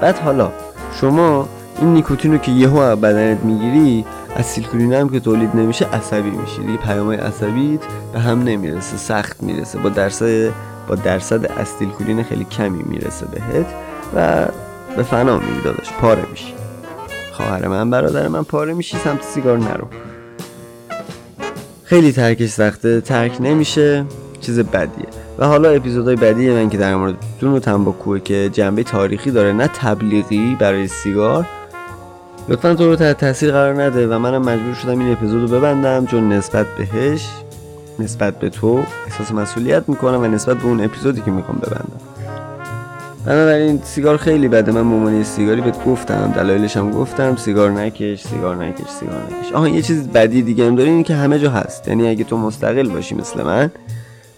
بعد 0.00 0.18
حالا 0.18 0.52
شما 1.00 1.48
این 1.80 1.94
نیکوتین 1.94 2.32
رو 2.32 2.38
که 2.38 2.52
یهو 2.52 2.96
بدنت 2.96 3.44
می‌گیری 3.44 4.04
استیلکولین 4.36 4.92
هم 4.92 5.08
که 5.08 5.20
تولید 5.20 5.56
نمیشه 5.56 5.84
عصبی 5.84 6.30
میشی. 6.30 6.60
دیگه 6.60 6.78
پیامهای 6.78 7.16
عصبیت 7.16 7.80
به 8.12 8.20
هم 8.20 8.42
نمی‌رسه 8.42 8.96
سخت 8.96 9.42
می‌رسه. 9.42 9.78
با 9.78 9.88
درصد 9.88 10.50
با 10.88 10.94
درصد 10.94 11.46
استیلکولین 11.46 12.22
خیلی 12.22 12.44
کمی 12.44 12.82
می‌رسه 12.82 13.26
بهت 13.26 13.66
و 14.16 14.46
به 14.96 15.02
فنا 15.02 15.38
میری 15.38 15.60
داداش. 15.64 15.92
پاره 16.00 16.22
میشی. 16.30 16.54
خواهر 17.32 17.68
من 17.68 17.90
برادر 17.90 18.28
من 18.28 18.42
پاره 18.42 18.74
میشی 18.74 18.96
سمت 18.96 19.22
سیگار 19.22 19.58
نرو. 19.58 19.86
خیلی 21.84 22.12
ترکش 22.12 22.48
سخته. 22.48 23.00
ترک 23.00 23.36
نمیشه. 23.40 24.04
چیز 24.40 24.60
بدیه. 24.60 25.06
و 25.38 25.46
حالا 25.46 25.70
اپیزودهای 25.70 26.16
بعدی 26.16 26.50
من 26.50 26.68
که 26.68 26.78
در 26.78 26.96
مورد 26.96 27.14
توتون 27.40 27.52
و 27.52 27.58
تنباکوه 27.58 28.20
که 28.20 28.50
جنبه 28.52 28.82
تاریخی 28.82 29.30
داره 29.30 29.52
نه 29.52 29.68
تبلیغی 29.68 30.56
برای 30.60 30.88
سیگار 30.88 31.46
لطفا 32.48 32.74
تو 32.74 32.86
رو 32.86 32.96
تحت 32.96 33.18
تاثیر 33.18 33.52
قرار 33.52 33.82
نده 33.82 34.06
و 34.06 34.18
منم 34.18 34.42
مجبور 34.42 34.74
شدم 34.74 34.98
این 34.98 35.12
اپیزود 35.12 35.50
رو 35.50 35.58
ببندم 35.58 36.06
چون 36.06 36.32
نسبت 36.32 36.66
بهش 36.66 37.28
نسبت 37.98 38.38
به 38.38 38.50
تو 38.50 38.82
احساس 39.06 39.32
مسئولیت 39.32 39.88
می‌کنم 39.88 40.20
و 40.20 40.26
نسبت 40.26 40.56
به 40.56 40.64
اون 40.64 40.84
اپیزودی 40.84 41.20
که 41.20 41.30
می‌خوام 41.30 41.58
ببندم. 41.58 42.00
بنابراین 43.26 43.80
سیگار 43.84 44.16
خیلی 44.16 44.48
بده. 44.48 44.72
من 44.72 44.80
ممانی 44.80 45.24
سیگاری 45.24 45.60
بهت 45.60 45.84
گفتم 45.84 46.32
دلایلش 46.36 46.76
هم 46.76 46.90
گفتم. 46.90 47.36
سیگار 47.36 47.70
نکش 47.70 48.22
سیگار 48.22 48.56
نکش 48.56 48.88
سیگار 49.00 49.22
نکش. 49.22 49.52
آها 49.52 49.68
یه 49.68 49.82
چیز 49.82 50.08
بدی 50.08 50.42
دیگه 50.42 50.66
هم 50.66 50.76
داره 50.76 50.90
این 50.90 51.02
که 51.02 51.14
همه 51.14 51.38
جا 51.38 51.50
هست. 51.50 51.88
یعنی 51.88 52.08
اگه 52.08 52.24
تو 52.24 52.36
مستقل 52.36 52.88
باشی 52.88 53.14
مثل 53.14 53.42
من 53.42 53.70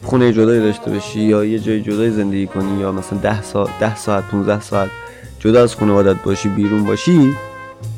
خونه 0.02 0.32
جدایی 0.32 0.60
داشته 0.60 0.90
باشی 0.90 1.20
یا 1.20 1.44
یه 1.44 1.58
جای 1.58 1.80
جدای 1.80 2.10
زندگی 2.10 2.46
کنی 2.46 2.80
یا 2.80 2.92
مثلا 2.92 3.18
10 3.18 3.42
ساعت 3.42 3.70
10 3.80 3.96
ساعت 3.96 4.24
15 4.24 4.60
ساعت 4.60 4.90
جدا 5.38 5.62
از 5.62 5.74
خانوادت 5.74 6.22
باشی 6.22 6.48
بیرون 6.48 6.84
باشی 6.84 7.34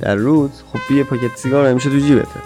در 0.01 0.15
روز 0.15 0.51
خب 0.73 0.95
یه 0.95 1.05
پاکت 1.05 1.37
سیگار 1.37 1.67
همیشه 1.67 1.91
تو 1.91 1.99
جیبته. 1.99 2.41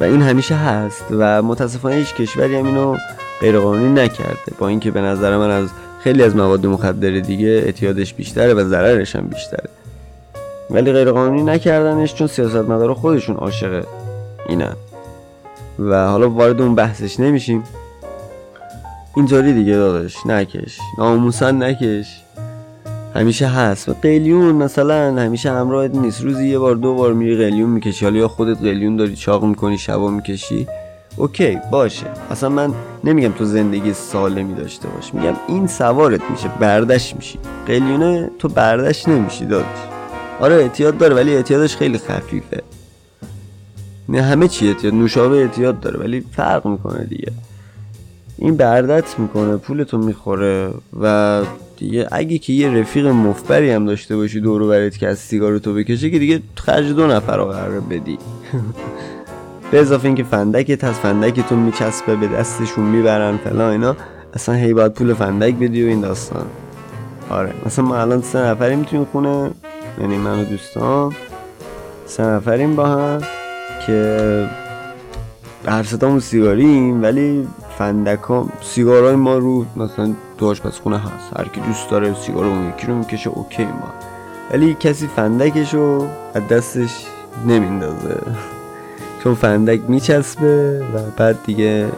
و 0.00 0.04
این 0.04 0.22
همیشه 0.22 0.54
هست 0.54 1.04
و 1.10 1.42
متاسفانه 1.42 1.94
هیچ 1.94 2.14
کشوری 2.14 2.56
هم 2.56 2.66
اینو 2.66 2.96
غیرقانونی 3.40 4.02
نکرده. 4.02 4.52
با 4.58 4.68
اینکه 4.68 4.90
به 4.90 5.00
نظر 5.00 5.36
من 5.36 5.50
از 5.50 5.68
خیلی 6.00 6.22
از 6.22 6.36
مواد 6.36 6.66
مخدر 6.66 7.10
دیگه 7.10 7.48
اعتیادش 7.48 8.14
بیشتره 8.14 8.54
و 8.54 8.64
ضررش 8.64 9.16
هم 9.16 9.26
بیشتره. 9.26 9.68
ولی 10.70 10.92
غیرقانونی 10.92 11.42
نکردنش 11.42 12.14
چون 12.14 12.26
سیاستمدارا 12.26 12.94
خودشون 12.94 13.36
عاشق 13.36 13.86
اینن. 14.48 14.76
و 15.78 16.06
حالا 16.06 16.30
وارد 16.30 16.60
اون 16.60 16.74
بحثش 16.74 17.20
نمیشیم. 17.20 17.62
اینطوری 19.16 19.52
دیگه 19.52 19.72
داداش 19.72 20.26
نکش. 20.26 20.78
ناموسن 20.98 21.62
نکش. 21.62 22.22
همیشه 23.16 23.46
هست. 23.46 23.88
و 23.88 23.94
قلیون 24.02 24.54
مثلا 24.54 25.14
همیشه 25.22 25.50
همراهت 25.50 25.94
نیست. 25.94 26.22
روزی 26.22 26.48
یه 26.48 26.58
بار 26.58 26.74
دو 26.74 26.94
بار 26.94 27.12
میری 27.12 27.36
قلیون 27.36 27.70
می‌کشی. 27.70 28.04
حالا 28.04 28.18
یا 28.18 28.28
خودت 28.28 28.58
قلیون 28.58 28.96
داری 28.96 29.16
چاق 29.16 29.44
می‌کنی 29.44 29.78
شبا 29.78 30.10
می‌کشی. 30.10 30.66
اوکی 31.16 31.58
باشه. 31.70 32.06
اصلا 32.30 32.48
من 32.48 32.74
نمیگم 33.04 33.32
تو 33.32 33.44
زندگی 33.44 33.92
سالمی 33.92 34.54
داشته 34.54 34.88
باش. 34.88 35.14
میگم 35.14 35.34
این 35.48 35.66
سوارت 35.66 36.20
میشه 36.30 36.48
بردش 36.60 37.16
میشی. 37.16 37.38
قلیونه 37.66 38.30
تو 38.38 38.48
بردش 38.48 39.08
نمیشی 39.08 39.46
دادش 39.46 39.66
آره 40.40 40.54
اعتیاد 40.54 40.98
داره 40.98 41.14
ولی 41.14 41.34
اعتیادش 41.34 41.76
خیلی 41.76 41.98
خفیفه. 41.98 42.62
نه 44.08 44.22
همه 44.22 44.48
چی 44.48 44.68
اعتیاد 44.68 44.94
نوشابه 44.94 45.36
اعتیاد 45.36 45.80
داره 45.80 46.00
ولی 46.00 46.24
فرق 46.32 46.66
می‌کنه 46.66 47.04
دیگه. 47.04 47.32
این 48.38 48.56
بردت 48.56 49.18
می‌کنه 49.18 49.56
پولتو 49.56 49.98
می‌خوره 49.98 50.70
و 51.00 51.42
دیگه 51.76 52.08
اگه 52.12 52.38
که 52.38 52.52
یه 52.52 52.70
رفیق 52.70 53.06
مفبری 53.06 53.70
هم 53.70 53.86
داشته 53.86 54.16
باشی 54.16 54.40
دورو 54.40 54.68
برات 54.68 54.98
که 54.98 55.08
از 55.08 55.18
سیگار 55.18 55.58
تو 55.58 55.74
بکشه 55.74 56.10
که 56.10 56.18
دیگه 56.18 56.42
خرج 56.54 56.92
دو 56.92 57.06
نفر 57.06 57.36
رو 57.36 57.44
قرار 57.44 57.80
بدی. 57.80 58.18
به 59.70 59.80
اضافه 59.80 60.06
اینکه 60.06 60.24
فندکت 60.24 60.84
هست 60.84 61.00
فندکتون 61.00 61.58
میچسبه 61.58 62.16
به 62.16 62.28
دستشون 62.28 62.84
می‌برن 62.84 63.36
فلان 63.36 63.70
اینا 63.72 63.96
اصلا 64.34 64.54
هی 64.54 64.74
باید 64.74 64.92
پول 64.92 65.14
فندک 65.14 65.54
بدی 65.54 65.84
و 65.84 65.88
این 65.88 66.00
داستان. 66.00 66.46
آره 67.30 67.52
مثلا 67.66 67.84
ما 67.84 67.96
الان 67.96 68.22
سه 68.22 68.38
نفریم 68.38 68.82
توی 68.82 69.06
خونه 69.12 69.50
یعنی 70.00 70.16
من 70.16 70.40
و 70.40 70.44
دوستان. 70.44 71.12
سه 72.06 72.22
نفریم 72.22 72.76
با 72.76 72.86
هم 72.86 73.20
که 73.86 74.48
هر 75.68 75.82
ستامون 75.82 76.20
سیگاریم 76.20 77.02
ولی 77.02 77.48
فندک 77.78 78.20
ها 78.20 78.48
سیگارای 78.62 79.16
ما 79.16 79.38
رو 79.38 79.66
مثلا 79.76 80.14
تو 80.38 80.54
خونه 80.82 80.98
هست. 80.98 81.38
هر 81.38 81.48
کی 81.48 81.60
دوست 81.60 81.90
داره 81.90 82.14
سیگار 82.14 82.44
اون 82.44 82.68
یکی 82.68 82.86
رو 82.86 82.94
می‌کشه 82.94 83.30
اوکی 83.30 83.64
ما. 83.64 83.94
ولی 84.52 84.76
کسی 84.80 85.06
فندکش 85.16 85.74
رو 85.74 86.08
از 86.34 86.48
دستش 86.48 87.06
نمیندازه. 87.46 88.20
چون 89.24 89.34
فندک 89.34 89.80
میچسبه 89.88 90.80
و 90.94 90.98
بعد 91.16 91.38
دیگه 91.46 91.88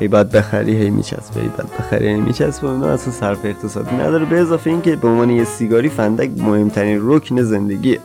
هی 0.00 0.08
باید 0.08 0.30
بخری 0.30 0.76
هی 0.76 0.90
میچسبه 0.90 1.40
هی 1.40 1.48
باید 1.48 1.70
بخری 1.78 2.08
هی 2.08 2.20
میچسبه. 2.20 2.68
اونا 2.68 2.86
اصلا 2.86 3.12
صرف 3.12 3.38
اقتصادی 3.44 3.96
نداره 3.96 4.24
به 4.24 4.40
اضافه 4.40 4.70
اینکه 4.70 4.96
به 4.96 5.08
عنوان 5.08 5.30
یه 5.30 5.44
سیگاری 5.44 5.88
فندک 5.88 6.30
مهمترین 6.36 7.00
رکن 7.02 7.42
زندگیه. 7.42 8.00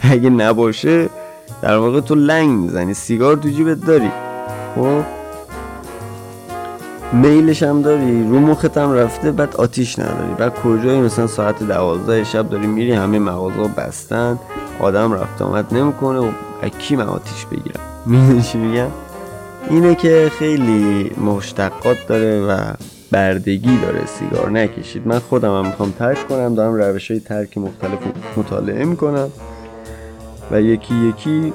اگه 0.00 0.30
نباشه 0.30 1.08
در 1.62 1.76
واقع 1.76 2.00
تو 2.00 2.14
لنگ 2.14 2.50
می‌زنی. 2.50 2.94
سیگار 2.94 3.36
تو 3.36 3.48
جیبت 3.48 3.86
داری. 3.86 4.10
خب؟ 4.74 5.17
میلش 7.12 7.62
هم 7.62 7.82
داری 7.82 8.22
رو 8.22 8.40
مخت 8.40 8.78
هم 8.78 8.92
رفته 8.92 9.32
بعد 9.32 9.56
آتیش 9.56 9.98
نداری. 9.98 10.34
بعد 10.38 10.54
کجایی؟ 10.54 11.00
مثلا 11.00 11.26
ساعت 11.26 11.62
دوازده 11.62 12.24
شب 12.24 12.48
داری 12.48 12.66
میری 12.66 12.92
همه 12.92 13.18
مغازه 13.18 13.70
بستن 13.76 14.38
آدم 14.80 15.12
رفت 15.12 15.42
آمد 15.42 15.74
نمی‌کنه 15.74 16.18
و 16.18 16.68
کی 16.68 16.96
من 16.96 17.06
آتیش 17.06 17.46
بگیرم؟ 17.46 17.80
می‌دونی 18.06 18.42
میگم؟ 18.54 18.88
اینه 19.70 19.94
که 19.94 20.30
خیلی 20.38 21.10
مشتقات 21.24 21.96
داره 22.08 22.40
و 22.46 22.72
بردگی 23.10 23.78
داره 23.78 24.06
سیگار 24.06 24.50
نکشید. 24.50 25.06
من 25.06 25.18
خودم 25.18 25.58
هم 25.58 25.66
می‌خوام 25.66 25.90
ترک 25.90 26.28
کنم 26.28 26.54
دارم 26.54 26.74
روش 26.74 27.10
های 27.10 27.20
ترک 27.20 27.58
مختلف 27.58 27.98
مطالعه 28.36 28.84
می‌کنم. 28.84 29.28
و 30.50 30.60
یکی 30.60 30.94
یکی 30.94 31.52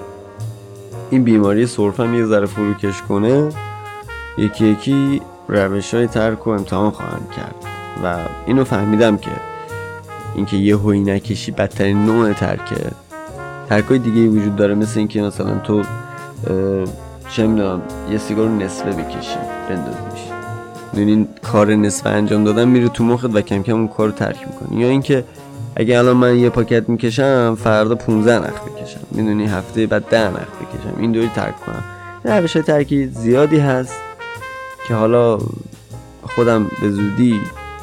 این 1.09 1.23
بیماری 1.23 1.65
سرفم 1.65 2.13
یه 2.13 2.25
ذره 2.25 2.45
فروکش 2.45 3.01
کنه. 3.01 3.49
یکی 4.37 4.65
یکی 4.65 5.21
روش 5.47 5.93
های 5.93 6.07
ترک 6.07 6.47
و 6.47 6.49
امتحان 6.49 6.91
خواهم 6.91 7.27
کرد 7.37 7.55
و 8.03 8.17
اینو 8.45 8.63
فهمیدم 8.63 9.17
که 9.17 9.31
اینکه 10.35 10.57
یه 10.57 10.77
هوی 10.77 10.99
نکشی 10.99 11.51
بدترین 11.51 12.05
نوع 12.05 12.33
ترکه 12.33 12.75
ترکای 13.69 13.99
دیگه 13.99 14.27
وجود 14.27 14.55
داره 14.55 14.75
مثل 14.75 14.99
اینکه 14.99 15.21
مثلا 15.21 15.59
تو 15.59 15.81
چه 17.29 17.47
می‌دونم 17.47 17.81
یه 18.11 18.17
سیگار 18.17 18.49
نصفه 18.49 18.91
بکشی 18.91 19.37
بندازیش 19.69 20.23
این 20.93 21.27
کار 21.43 21.75
نصفه 21.75 22.09
انجام 22.09 22.43
دادن 22.43 22.67
میره 22.67 22.89
تو 22.89 23.03
مخت 23.03 23.35
و 23.35 23.41
کم 23.41 23.63
کم 23.63 23.73
اون 23.73 23.87
کار 23.87 24.07
رو 24.07 24.13
ترک 24.13 24.47
می‌کنی. 24.47 24.81
یا 24.81 24.89
اینکه 24.89 25.23
اگه 25.75 25.97
الان 25.97 26.17
من 26.17 26.37
یه 26.37 26.49
پاکت 26.49 26.89
می‌کشم 26.89 27.57
فردا 27.63 27.95
15 27.95 28.39
نخ 28.39 28.61
بکشم. 28.61 28.99
می‌دونی 29.11 29.45
هفته 29.45 29.87
بعد 29.87 30.09
10 30.09 30.27
نخ 30.27 30.33
بکشم. 30.33 30.93
این 30.97 31.11
دوری 31.11 31.31
ترک 31.35 31.53
کنم. 31.65 31.83
روش 32.23 32.53
ترکی 32.53 33.07
زیادی 33.07 33.59
هست. 33.59 33.93
که 34.87 34.93
حالا 34.93 35.37
خودم 36.35 36.67
به 36.81 36.91
زودی 36.91 37.31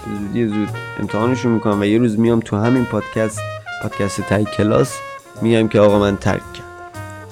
به 0.06 0.18
زودی 0.18 0.46
زود 0.46 0.68
امتحانشو 1.00 1.48
می‌کنم 1.48 1.80
و 1.80 1.84
یه 1.84 1.98
روز 1.98 2.18
میام 2.18 2.40
تو 2.40 2.56
همین 2.56 2.84
پادکست 2.84 3.40
پادکست 3.82 4.20
تای 4.20 4.44
کلاس 4.44 4.98
میگم 5.42 5.68
که 5.68 5.80
آقا 5.80 5.98
من 5.98 6.16
ترک 6.16 6.52
کردم. 6.52 6.68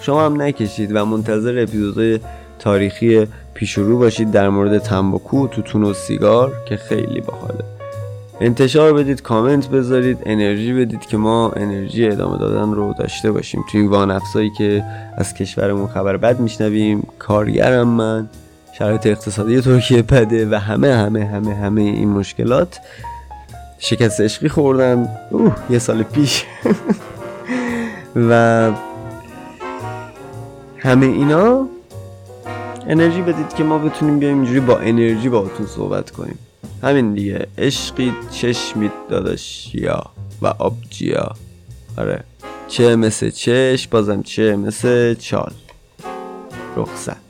شما 0.01 0.27
هم 0.27 0.43
نکشید 0.43 0.97
و 0.97 1.05
منتظر 1.05 1.59
اپیزودهای 1.63 2.21
تاریخی 2.59 3.27
پیش 3.55 3.79
رو 3.79 3.99
باشید 3.99 4.31
در 4.31 4.49
مورد 4.49 4.79
تنباکو 4.79 5.49
توتون 5.49 5.85
و 5.85 5.93
سیگار 5.95 6.53
که 6.69 6.77
خیلی 6.77 7.21
باحاله. 7.21 7.65
انتشار 8.41 8.93
بدید 8.93 9.23
کامنت 9.23 9.69
بذارید 9.69 10.19
انرژی 10.27 10.73
بدید 10.73 11.01
که 11.01 11.17
ما 11.17 11.51
انرژی 11.51 12.09
ادامه 12.09 12.39
دادن 12.39 12.73
رو 12.73 12.95
داشته 12.99 13.33
باشیم. 13.33 13.65
توی 13.71 13.87
وانفسایی 13.87 14.51
که 14.59 14.85
از 15.17 15.35
کشورمون 15.35 15.87
خبر 15.87 16.17
بد 16.17 16.41
میشنویم. 16.41 17.07
کارگرم 17.19 17.89
من. 17.89 18.29
شرایط 18.79 19.07
اقتصادی 19.07 19.61
ترکیه 19.61 20.03
پده 20.03 20.49
و 20.51 20.55
همه 20.55 20.95
همه 20.95 21.27
همه 21.27 21.55
همه 21.55 21.81
این 21.81 22.09
مشکلات. 22.09 22.81
شکست 23.79 24.21
عشقی 24.21 24.49
خوردم 24.49 25.09
اوه 25.31 25.57
یه 25.71 25.79
سال 25.79 26.03
پیش. 26.03 26.45
و 28.31 28.73
همه 30.79 31.07
اینا 31.07 31.67
انرژی 32.89 33.23
بدید 33.23 33.55
که 33.55 33.65
ما 33.65 33.79
بتونیم 33.79 34.19
بیایم 34.19 34.37
اینجوری 34.37 34.61
با 34.61 34.79
انرژی 34.79 35.29
با 35.29 35.39
اتون 35.39 35.67
صحبت 35.67 36.11
کنیم. 36.11 36.39
همین 36.83 37.15
دیگه. 37.15 37.47
عشقی 37.59 38.13
چشمی 38.31 38.91
داداشیا 39.11 40.05
و 40.43 40.47
آبجیا. 40.47 41.33
آره. 41.97 42.25
چه 42.69 42.97
مثل 42.97 43.31
چش 43.31 43.89
بازم 43.89 44.23
چه 44.23 44.57
مثل 44.57 45.15
چال. 45.15 45.53
رخصت. 46.77 47.28